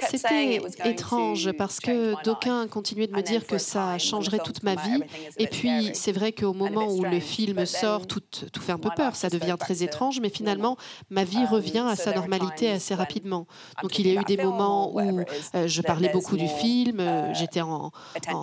[0.08, 4.38] C'était it was going étrange parce que d'aucuns continuaient de me dire que ça changerait
[4.38, 5.02] toute ma vie.
[5.38, 8.78] Et puis, c'est vrai qu'au moment où le film But sort, tout, tout fait un
[8.78, 10.76] peu my peur, life ça devient très étrange, mais finalement,
[11.10, 13.46] ma vie Um, revient à sa normalité assez rapidement.
[13.82, 17.30] Donc, il y a eu des moments où euh, je parlais beaucoup du film, euh,
[17.30, 17.90] uh, j'étais en,
[18.28, 18.42] en,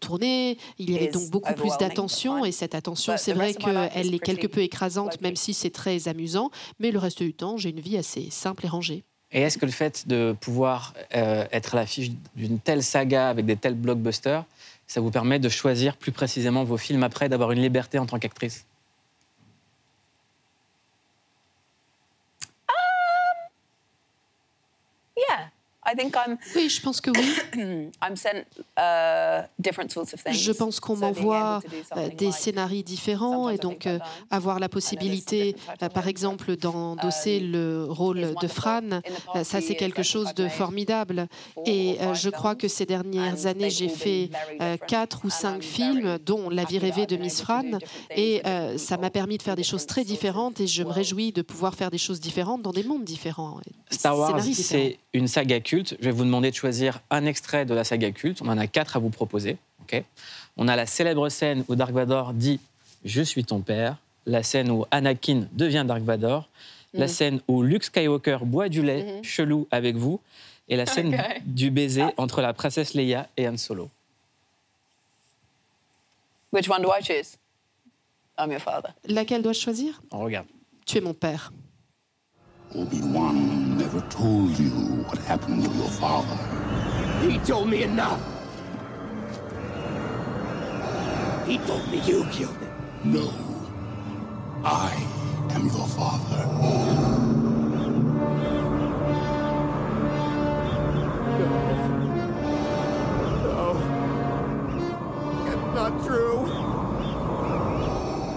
[0.00, 3.54] tournée, il y avait donc beaucoup plus d'attention, et cette attention, But c'est the vrai
[3.54, 7.56] qu'elle est quelque peu écrasante, même si c'est très amusant, mais le reste du temps,
[7.56, 9.04] j'ai une vie assez simple et rangée.
[9.36, 13.44] Et est-ce que le fait de pouvoir euh, être à l'affiche d'une telle saga avec
[13.44, 14.44] des tels blockbusters,
[14.86, 18.18] ça vous permet de choisir plus précisément vos films après, d'avoir une liberté en tant
[18.18, 18.64] qu'actrice
[25.18, 25.50] yeah,
[25.86, 26.36] I think I'm.
[26.54, 27.34] Oui, je pense que oui.
[28.02, 28.44] I'm sent
[28.78, 30.34] uh, different sorts of things.
[30.34, 33.58] Je pense qu'on So m'envoie able to do euh, something des like- scénarios différents et
[33.58, 33.98] donc euh,
[34.30, 38.80] avoir la possibilité, euh, par exemple, d'endosser Um, le rôle de Fran,
[39.34, 41.26] euh, ça c'est quelque chose de formidable.
[41.66, 44.30] Et je crois que ces dernières années, j'ai fait
[44.86, 47.78] quatre ou cinq films, dont La vie rêvée de Miss Fran,
[48.14, 48.42] et
[48.76, 51.74] ça m'a permis de faire des choses très différentes et je me réjouis de pouvoir
[51.74, 53.60] faire des choses différentes dans des mondes différents.
[53.90, 55.75] Star Wars, c'est une saga culte.
[55.84, 58.40] Je vais vous demander de choisir un extrait de la saga culte.
[58.42, 59.58] On en a quatre à vous proposer.
[59.82, 60.02] ok?
[60.56, 62.60] On a la célèbre scène où Dark Vador dit
[63.04, 63.96] Je suis ton père.
[64.26, 66.48] La scène où Anakin devient Dark Vador.
[66.94, 67.08] La Mhm.
[67.12, 70.20] scène où Luke Skywalker boit du lait chelou avec vous.
[70.68, 73.90] Et la scène du baiser entre la princesse Leia et Han Solo.
[76.52, 77.36] Which one do I choose?
[78.38, 78.90] I'm your father.
[79.06, 80.00] Laquelle dois-je choisir?
[80.10, 80.46] On regarde.
[80.86, 81.52] Tu es mon père.
[82.74, 84.70] Obi-Wan never told you
[85.06, 86.36] what happened to your father.
[87.22, 88.20] He told me enough.
[91.46, 92.72] He told me you killed him.
[93.04, 93.32] No.
[94.64, 94.92] I
[95.54, 96.44] am your father.
[96.58, 97.26] No.
[105.46, 106.46] It's not true.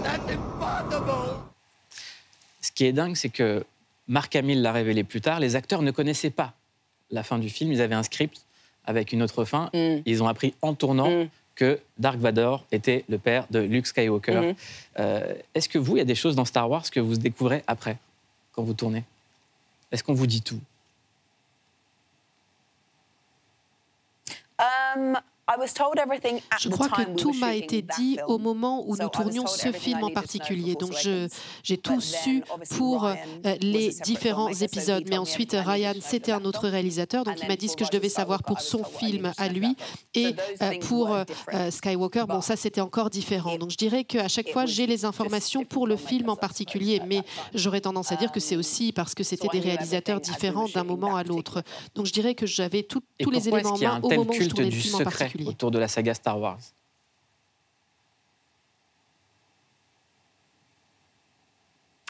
[0.04, 1.42] That's impossible.
[2.60, 3.64] Ce qui est dingue, c'est que
[4.10, 5.38] Marc Hamill l'a révélé plus tard.
[5.38, 6.52] Les acteurs ne connaissaient pas
[7.10, 7.72] la fin du film.
[7.72, 8.44] Ils avaient un script
[8.84, 9.70] avec une autre fin.
[9.72, 14.40] Ils ont appris en tournant que Dark Vador était le père de Luke Skywalker.
[14.40, 14.54] Mhm.
[14.98, 17.62] Euh, Est-ce que vous, il y a des choses dans Star Wars que vous découvrez
[17.68, 17.98] après,
[18.52, 19.04] quand vous tournez?
[19.92, 20.60] Est-ce qu'on vous dit tout?
[24.58, 25.18] Um,
[25.52, 28.96] I was told everything at Je crois que tout m'a été dit au moment où
[28.96, 30.76] nous tournions ce film en particulier.
[30.76, 30.94] Donc
[31.64, 32.44] j'ai tout su
[32.76, 33.14] pour euh,
[33.60, 35.02] les différents épisodes.
[35.08, 36.72] Mais ensuite, Ryan, c'était for un autre film.
[36.72, 38.98] réalisateur, donc And il m'a dit ce for que je devais savoir pour son I
[38.98, 39.76] film à lui.
[40.14, 41.24] Et euh, pour euh,
[41.70, 43.56] Skywalker, bon, ça c'était encore différent.
[43.56, 47.22] Donc je dirais qu'à chaque fois, j'ai les informations pour le film en particulier, mais
[47.54, 51.16] j'aurais tendance à dire que c'est aussi parce que c'était des réalisateurs différents d'un moment
[51.16, 51.64] à l'autre.
[51.96, 54.70] Donc je dirais que j'avais tous les éléments en main au moment où je tournais
[54.70, 56.82] le film en secret autour de la saga Star Wars I
[61.52, 62.09] think people like to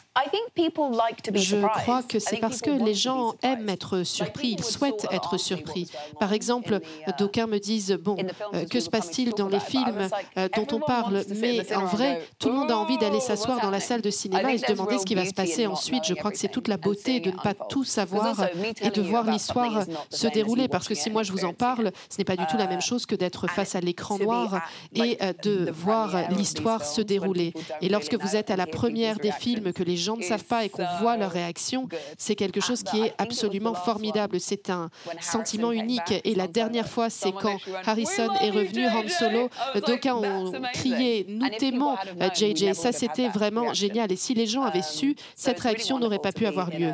[1.33, 4.55] Je crois que I c'est think parce que les to be gens aiment être surpris,
[4.57, 5.89] ils souhaitent être surpris.
[6.19, 6.79] Par exemple,
[7.17, 8.17] d'aucuns me disent bon,
[8.53, 12.49] euh, que se passe-t-il dans les films euh, dont on parle Mais en vrai, tout
[12.49, 15.05] le monde a envie d'aller s'asseoir dans la salle de cinéma et se demander ce
[15.05, 16.03] qui va se passer ensuite.
[16.05, 18.35] Je crois que c'est toute la beauté de ne pas tout savoir
[18.81, 20.67] et de voir l'histoire se dérouler.
[20.67, 22.81] Parce que si moi je vous en parle, ce n'est pas du tout la même
[22.81, 24.61] chose que d'être face à l'écran noir
[24.93, 27.53] et euh, de voir l'histoire se dérouler.
[27.79, 30.65] Et lorsque vous êtes à la première des films, que les gens ne savent pas
[30.65, 31.87] et qu'on voit leur réaction,
[32.17, 34.39] c'est quelque chose qui est absolument formidable.
[34.39, 34.89] C'est un
[35.21, 36.13] sentiment unique.
[36.23, 39.49] Et la dernière fois, c'est quand Harrison est revenu Han Solo.
[39.87, 42.73] D'aucuns ont crié Nous t'aimons, euh, JJ.
[42.73, 44.11] Ça, c'était vraiment génial.
[44.11, 46.91] Et si les gens avaient su, cette réaction n'aurait pas pu avoir lieu.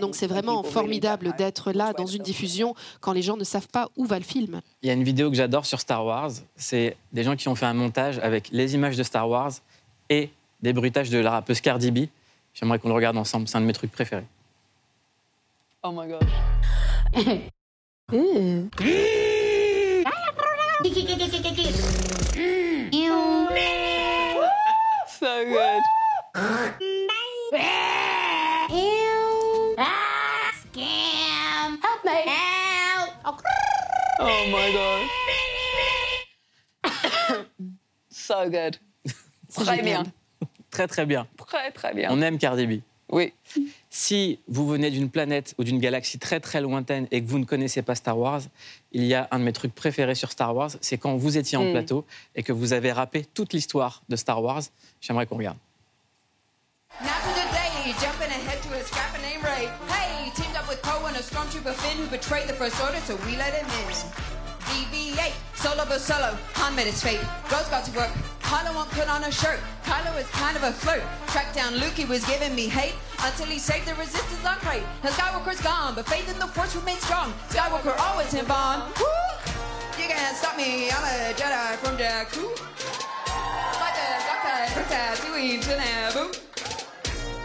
[0.00, 3.88] Donc c'est vraiment formidable d'être là dans une diffusion quand les gens ne savent pas
[3.96, 4.60] où va le film.
[4.82, 6.32] Il y a une vidéo que j'adore sur Star Wars.
[6.56, 9.52] C'est des gens qui ont fait un montage avec les images de Star Wars
[10.10, 10.30] et
[10.64, 12.06] des bruitages de la rappeuse Cardi B.
[12.54, 13.46] J'aimerais qu'on le regarde ensemble.
[13.46, 14.24] C'est un de mes trucs préférés.
[15.82, 16.22] Oh my gosh.
[25.06, 25.82] so good.
[30.62, 31.78] Scam!
[31.82, 32.16] Help me!
[32.24, 33.10] Help!
[34.18, 35.02] Oh my god.
[38.08, 38.78] so good.
[39.52, 40.04] Très bien.
[40.74, 41.26] Très très bien.
[41.46, 42.08] Très très bien.
[42.10, 42.80] On aime Cardi B.
[43.10, 43.32] Oui.
[43.90, 47.44] Si vous venez d'une planète ou d'une galaxie très très lointaine et que vous ne
[47.44, 48.40] connaissez pas Star Wars,
[48.92, 51.56] il y a un de mes trucs préférés sur Star Wars, c'est quand vous étiez
[51.56, 51.72] en Mm.
[51.72, 54.62] plateau et que vous avez rappé toute l'histoire de Star Wars.
[55.00, 55.58] J'aimerais qu'on regarde.
[57.00, 59.68] Now to the day, jumping ahead to a scrapper named Ray.
[59.94, 63.14] Hey, teamed up with Poe and a stormtrooper Finn who betrayed the First Order, so
[63.26, 63.94] we let him in.
[64.64, 67.20] BB-8, solo but solo, Han met his fate.
[67.52, 68.10] Rose got to work,
[68.44, 69.58] Kylo won't put on a shirt.
[69.84, 71.02] Kylo is kind of a flirt.
[71.28, 74.84] Tracked down Luke, he was giving me hate until he saved the resistance on Crate.
[75.02, 77.32] Now Skywalker's gone, but faith in the Force remains strong.
[77.48, 78.82] Skywalker always in bond.
[79.00, 79.06] Woo!
[79.98, 82.44] You can't stop me, I'm a Jedi from Jakku.
[83.80, 86.28] Like the dark side from Tatooine to Naboo.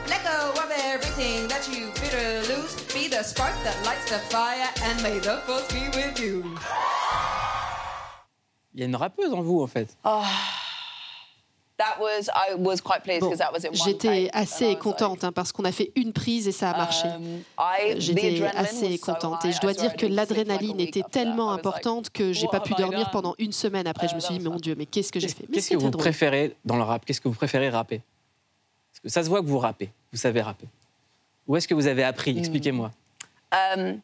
[0.09, 2.75] Let go of everything that you fear to lose.
[2.93, 6.57] Be the spark that lights the fire, and may the force be with you.
[8.73, 9.95] Il y a une rappeuse en vous, en fait.
[10.03, 10.25] Oh,
[13.21, 13.33] Bon,
[13.71, 17.07] J'étais assez contente hein, parce qu'on a fait une prise et ça a marché.
[17.07, 20.05] Um, I- the J'étais adrenaline was assez so contente et je dois dire I que
[20.05, 22.83] l'adrénaline week était tellement I was like, importante que j'ai what pas pu have I
[22.83, 24.07] dormir pendant une semaine après.
[24.07, 25.45] Je me suis dit, mais mon Dieu, mais qu'est-ce que j'ai fait?
[25.51, 26.01] Qu'est-ce que vous drôle.
[26.01, 27.05] préférez dans le rap?
[27.05, 28.01] Qu'est-ce que vous préférez rapper?
[28.91, 30.67] Parce que ça se voit que vous rappez, vous savez rapper.
[31.47, 32.37] Où est-ce que vous avez appris?
[32.37, 32.91] Expliquez-moi.
[33.51, 33.99] Um,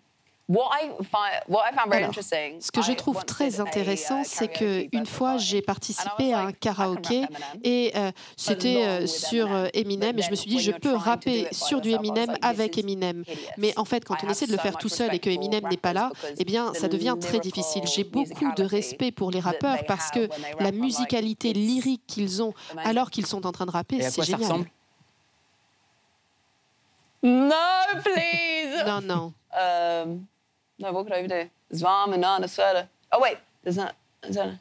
[0.48, 2.62] what I find, what I found very Alors, interesting.
[2.62, 5.62] Ce que je I trouve très a, intéressant, uh, c'est que karaoke une fois j'ai
[5.62, 7.26] participé à un karaoké
[7.64, 11.48] et euh, c'était euh, sur euh, Eminem et je me suis dit je peux rapper
[11.52, 13.24] sur du Eminem avec Eminem.
[13.58, 15.78] Mais en fait, quand on essaie de le faire tout seul et que Eminem n'est
[15.78, 17.84] pas là, eh bien, ça devient très difficile.
[17.88, 20.30] J'ai beaucoup de respect pour les rappeurs parce que
[20.60, 22.54] la musicalité lyrique qu'ils ont
[22.84, 24.42] alors qu'ils sont en train de rapper, c'est génial.
[24.42, 24.70] ressemble?
[27.24, 27.56] No,
[28.04, 28.86] please.
[28.86, 29.34] Non, non.
[30.80, 31.50] Um, no, what could I do?
[31.74, 32.88] Zwarmen on a sweater.
[33.12, 33.96] Oh wait, there's not.
[34.24, 34.60] Is that?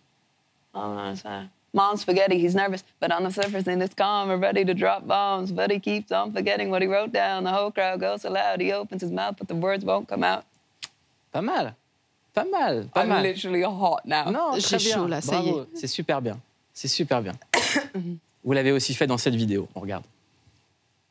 [0.74, 1.48] Oh, on a sweater.
[1.72, 2.38] Mom's spaghetti.
[2.38, 5.50] He's nervous, but on the surface, and it's calm and ready to drop bombs.
[5.50, 7.44] But he keeps on forgetting what he wrote down.
[7.44, 8.60] The whole crowd goes so loud.
[8.60, 10.44] He opens his mouth, but the words won't come out.
[11.32, 11.74] Pas mal.
[12.32, 12.84] Pas mal.
[12.94, 13.22] Pas I'm mal.
[13.22, 14.30] literally hot now.
[14.30, 14.94] Non, très bien.
[14.94, 15.52] chaud, là, ça y est.
[15.52, 15.66] Bravo.
[15.74, 16.38] C'est super bien.
[16.72, 17.32] C'est super bien.
[18.44, 19.68] vous l'avez aussi fait dans cette vidéo.
[19.74, 20.04] On regarde.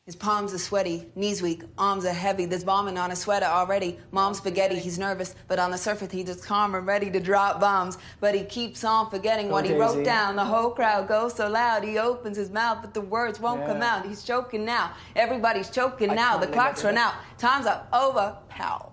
[0.06, 2.44] His palms are sweaty, knees weak, arms are heavy.
[2.44, 3.98] There's bombing on his sweater already.
[4.12, 7.62] Mom's spaghetti, he's nervous, but on the surface he's just calm and ready to drop
[7.62, 7.98] bombs.
[8.20, 10.36] But he keeps on forgetting what he wrote down.
[10.36, 13.82] The whole crowd goes so loud, he opens his mouth, but the words won't come
[13.82, 14.06] out.
[14.06, 14.92] He's choking now.
[15.16, 16.36] Everybody's choking now.
[16.38, 17.13] The clock's run out.
[17.38, 17.88] Time's up.
[17.94, 18.36] Over.
[18.50, 18.92] Pow.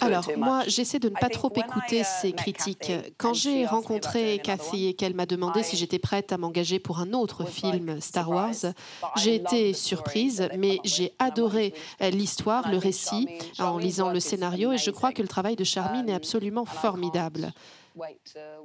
[0.00, 2.32] Alors, it too moi, j'essaie de ne I pas trop when I, écouter uh, ces
[2.32, 2.78] critiques.
[2.78, 6.78] Kathy Quand and j'ai rencontré Cathy et qu'elle m'a demandé si j'étais prête à m'engager
[6.78, 10.78] pour un autre film Star Wars, surprised, but I j'ai été the story surprise, mais
[10.84, 15.22] j'ai adoré euh, l'histoire, le récit, Charmin- en lisant le scénario, et je crois que
[15.22, 17.52] le travail de Charmine est Um, absolument formidable.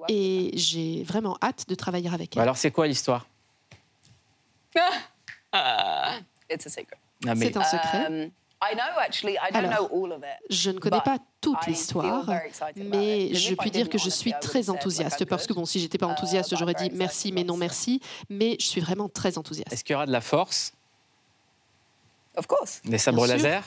[0.10, 2.42] Et j'ai vraiment hâte de travailler avec elle.
[2.44, 3.26] Alors, c'est quoi l'histoire?
[4.76, 4.80] Uh,
[6.50, 6.98] it's a secret.
[7.28, 8.32] Ah, mais- C'est un secret.
[8.64, 10.40] I know actually, I don't Alors, know all of it.
[10.50, 12.30] Je ne connais pas toute l'histoire,
[12.76, 16.06] mais je puis dire que je suis très enthousiaste parce que bon, si j'étais pas
[16.08, 18.02] Uh, enthousiaste, but j'aurais dit merci, mais non merci.
[18.30, 19.74] Mais je suis vraiment très enthousiaste.
[19.74, 20.74] Est-ce qu'il y aura de la force?
[22.38, 23.64] Of course, Des sabres laser?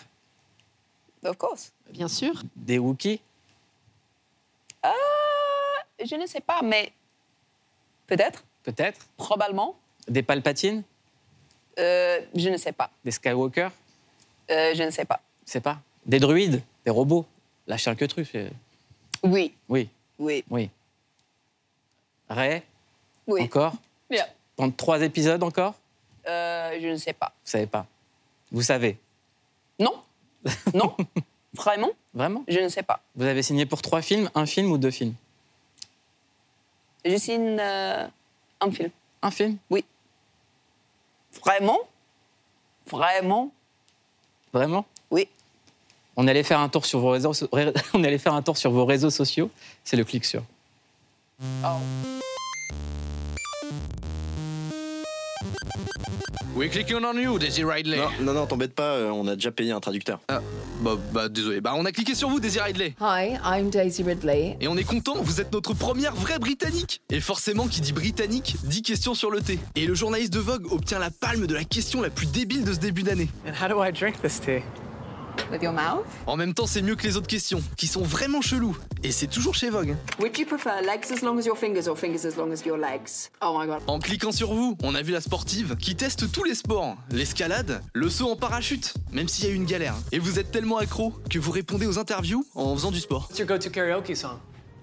[1.25, 1.73] Of course.
[1.91, 2.43] Bien sûr.
[2.55, 3.21] Des Wookiees?
[4.85, 4.91] Euh,
[6.05, 6.93] je ne sais pas, mais
[8.07, 9.77] peut-être, Peut-être probablement.
[10.09, 10.83] Des Palpatines?
[11.79, 12.91] Euh, je ne sais pas.
[13.05, 13.69] Des Skywalker?
[14.51, 15.21] Euh, je ne sais pas.
[15.45, 17.27] C'est pas Des druides Des robots
[17.67, 18.53] Lâchez un que c'est-
[19.23, 20.71] Oui, Oui, oui, oui.
[22.29, 22.63] Ray
[23.27, 23.43] oui.
[23.43, 23.73] Encore?
[24.11, 24.27] Bien.
[24.57, 25.75] Pendant trois épisodes encore?
[26.27, 27.33] Euh, je ne sais pas.
[27.45, 27.87] Vous savez pas.
[28.53, 28.99] Vous savez?
[29.79, 29.95] Non,
[30.75, 30.95] non,
[31.55, 32.45] vraiment, Vraiment?
[32.47, 33.01] Je ne sais pas.
[33.17, 35.15] Vous avez signé pour trois films, un film ou deux films?
[37.05, 38.07] Je signe euh,
[38.61, 38.91] un film.
[39.23, 39.57] Un film?
[39.71, 39.85] Oui.
[41.43, 41.79] Vraiment?
[42.87, 43.51] Vraiment?
[44.55, 45.29] Vraiment Oui.
[46.17, 47.33] On allait faire un tour sur vos réseaux,
[47.93, 49.51] on allait faire un tour sur vos réseaux sociaux.
[49.83, 50.45] C'est le clic sur.
[51.65, 51.67] Oh.
[56.57, 57.97] We're clicking on you, Daisy Ridley.
[57.97, 60.21] Non, non, non, t'embête pas, euh, on a déjà payé un traducteur.
[60.29, 60.41] Ah,
[60.83, 61.61] bah, bah désolé.
[61.61, 62.95] Bah, on a cliqué sur vous, Daisy Ridley.
[63.01, 64.57] Hi, I'm Daisy Ridley.
[64.61, 67.03] Et on est content, vous êtes notre première vraie britannique.
[67.11, 69.59] Et forcément, qui dit britannique, dit question sur le thé.
[69.75, 72.73] Et le journaliste de Vogue obtient la palme de la question la plus débile de
[72.73, 73.29] ce début d'année.
[73.49, 74.63] And how do I drink this tea?
[75.51, 76.05] With your mouth?
[76.27, 78.77] En même temps, c'est mieux que les autres questions, qui sont vraiment cheloues.
[79.03, 79.97] Et c'est toujours chez Vogue.
[80.19, 82.79] Would you prefer legs as long as your fingers or fingers as long as your
[82.79, 83.31] legs?
[83.43, 83.83] Oh my god.
[83.87, 86.97] En cliquant sur vous, on a vu la sportive qui teste tous les sports.
[87.11, 89.95] L'escalade, le saut en parachute, même s'il y a eu une galère.
[90.13, 93.29] Et vous êtes tellement accro que vous répondez aux interviews en faisant du sport.
[93.29, 94.39] What's your go-to karaoke song?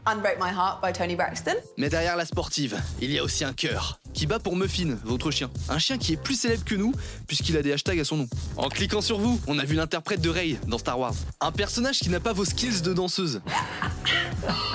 [0.05, 1.55] Unbreak My Heart by Tony Braxton.
[1.77, 5.29] Mais derrière la sportive, il y a aussi un cœur qui bat pour Muffin, votre
[5.29, 5.51] chien.
[5.69, 6.93] Un chien qui est plus célèbre que nous,
[7.27, 8.27] puisqu'il a des hashtags à son nom.
[8.57, 11.13] En cliquant sur vous, on a vu l'interprète de Rey dans Star Wars.
[11.39, 13.41] Un personnage qui n'a pas vos skills de danseuse.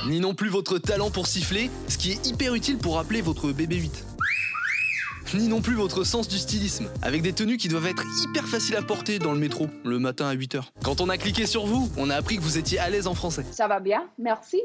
[0.07, 3.51] Ni non plus votre talent pour siffler, ce qui est hyper utile pour rappeler votre
[3.51, 4.05] bébé 8.
[5.35, 8.77] Ni non plus votre sens du stylisme, avec des tenues qui doivent être hyper faciles
[8.77, 10.63] à porter dans le métro, le matin à 8h.
[10.85, 13.15] Quand on a cliqué sur vous, on a appris que vous étiez à l'aise en
[13.15, 13.45] français.
[13.51, 14.63] Ça va bien, merci.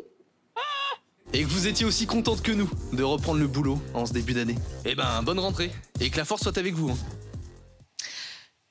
[1.34, 4.34] Et que vous étiez aussi contente que nous de reprendre le boulot en ce début
[4.34, 4.56] d'année.
[4.86, 5.72] Eh ben, bonne rentrée.
[6.00, 6.90] Et que la force soit avec vous.
[6.92, 6.98] hein.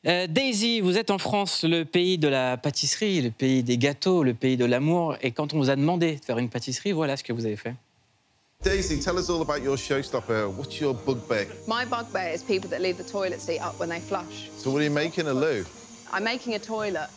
[0.07, 4.23] Euh, Daisy, vous êtes en France, le pays de la pâtisserie, le pays des gâteaux,
[4.23, 5.17] le pays de l'amour.
[5.23, 7.57] Et quand on vous a demandé de faire une pâtisserie, voilà ce que vous avez
[7.57, 7.75] fait.
[8.63, 10.47] Daisy, tell us all about your showstopper.
[10.57, 11.47] What's your bugbear?
[11.67, 14.51] My bugbear is people that leave the toilet seat up when they flush.
[14.59, 15.65] So what are you making, a loo?
[16.13, 17.09] I'm making a toilet.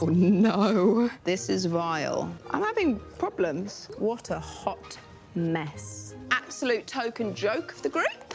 [0.00, 1.10] Oh no.
[1.24, 2.28] This is vile.
[2.50, 3.88] I'm having problems.
[3.98, 4.98] What a hot
[5.34, 6.14] mess.
[6.30, 8.34] Absolute token joke of the group.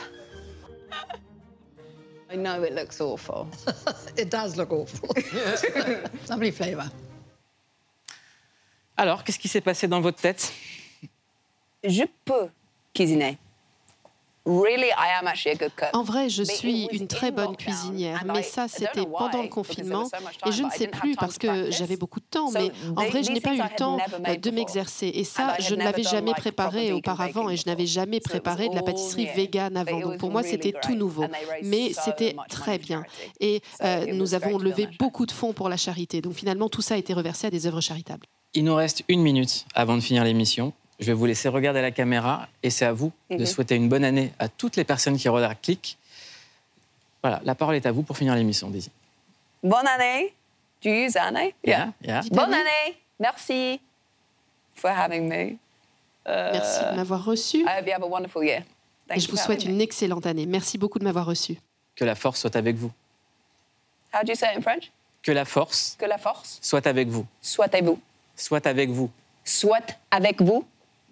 [2.32, 3.50] I know it looks awful.
[4.18, 5.10] It does look awful.
[6.30, 6.90] Lovely flavour.
[8.98, 10.52] Alors, qu'est-ce qui s'est passé dans votre tête
[11.84, 12.50] Je peux
[12.94, 13.38] cuisiner.
[15.94, 19.16] En vrai, je suis une très bonne cuisinière, mais I- ça, I don't c'était know
[19.18, 20.08] pendant le confinement.
[20.08, 20.10] Et
[20.50, 21.78] time, je ne sais didn't have plus time parce to que practice.
[21.78, 23.98] j'avais beaucoup de temps, So mais en vrai, je n'ai pas eu I le temps
[23.98, 24.54] euh, de before.
[24.54, 25.12] m'exercer.
[25.14, 28.22] Et And ça, I je ne l'avais jamais préparé auparavant et je n'avais jamais So
[28.22, 29.36] it was préparé de la all pâtisserie new.
[29.36, 29.98] végane But avant.
[30.00, 31.24] it Donc was pour moi, c'était tout nouveau.
[31.24, 33.04] And they raised Mais c'était très money for bien.
[33.04, 33.32] charity.
[33.40, 36.22] Et euh, nous was avons levé beaucoup de fonds pour la charité.
[36.22, 38.26] Donc finalement, tout ça a été reversé à des œuvres charitables.
[38.54, 40.74] Il nous reste une minute avant de finir l'émission.
[41.00, 43.46] Je vais vous laisser regarder la caméra et c'est à vous de Mhm.
[43.46, 45.98] souhaiter une bonne année à toutes les personnes qui regardent Click.
[47.24, 48.92] Voilà, la parole est à vous pour finir l'émission, Daisy.
[49.64, 50.34] Bonne année.
[50.84, 51.54] Do you use année?
[51.66, 52.22] Yeah, yeah.
[52.32, 52.98] Bonne année.
[53.20, 53.80] Merci
[54.76, 55.52] for having me.
[56.26, 57.58] Uh, Merci de m'avoir reçu.
[57.60, 58.64] I hope you have a wonderful year.
[59.08, 59.72] Thank Et je vous souhaite me.
[59.72, 60.46] une excellente année.
[60.46, 61.58] Merci beaucoup de m'avoir reçu.
[61.96, 62.92] Que la force soit avec vous.
[64.14, 64.92] How do you say it in French?
[65.22, 67.26] Que la force Que la force soit avec vous.
[67.42, 68.00] soit avec vous.
[68.36, 69.10] Soit avec vous.
[69.44, 70.66] Soit avec vous.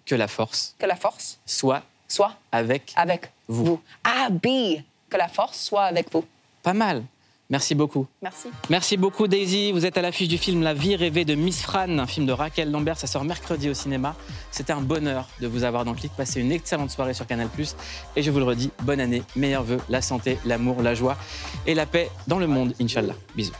[0.08, 3.80] Que la force Que la force soit soit avec avec vous.
[4.02, 4.80] Ah, B.
[5.10, 6.24] Que la force soit avec vous.
[6.62, 7.04] Pas mal.
[7.50, 8.06] Merci beaucoup.
[8.22, 8.48] Merci.
[8.68, 9.72] Merci beaucoup Daisy.
[9.72, 12.32] Vous êtes à l'affiche du film La vie rêvée de Miss Fran, un film de
[12.32, 12.98] Raquel Lambert.
[12.98, 14.14] Ça sort mercredi au cinéma.
[14.50, 16.12] C'était un bonheur de vous avoir dans Click.
[16.14, 17.48] Passez une excellente soirée sur Canal+.
[18.16, 21.16] Et je vous le redis, bonne année, meilleurs vœux, la santé, l'amour, la joie
[21.66, 23.14] et la paix dans le monde, Inch'Allah.
[23.34, 23.52] Bisous.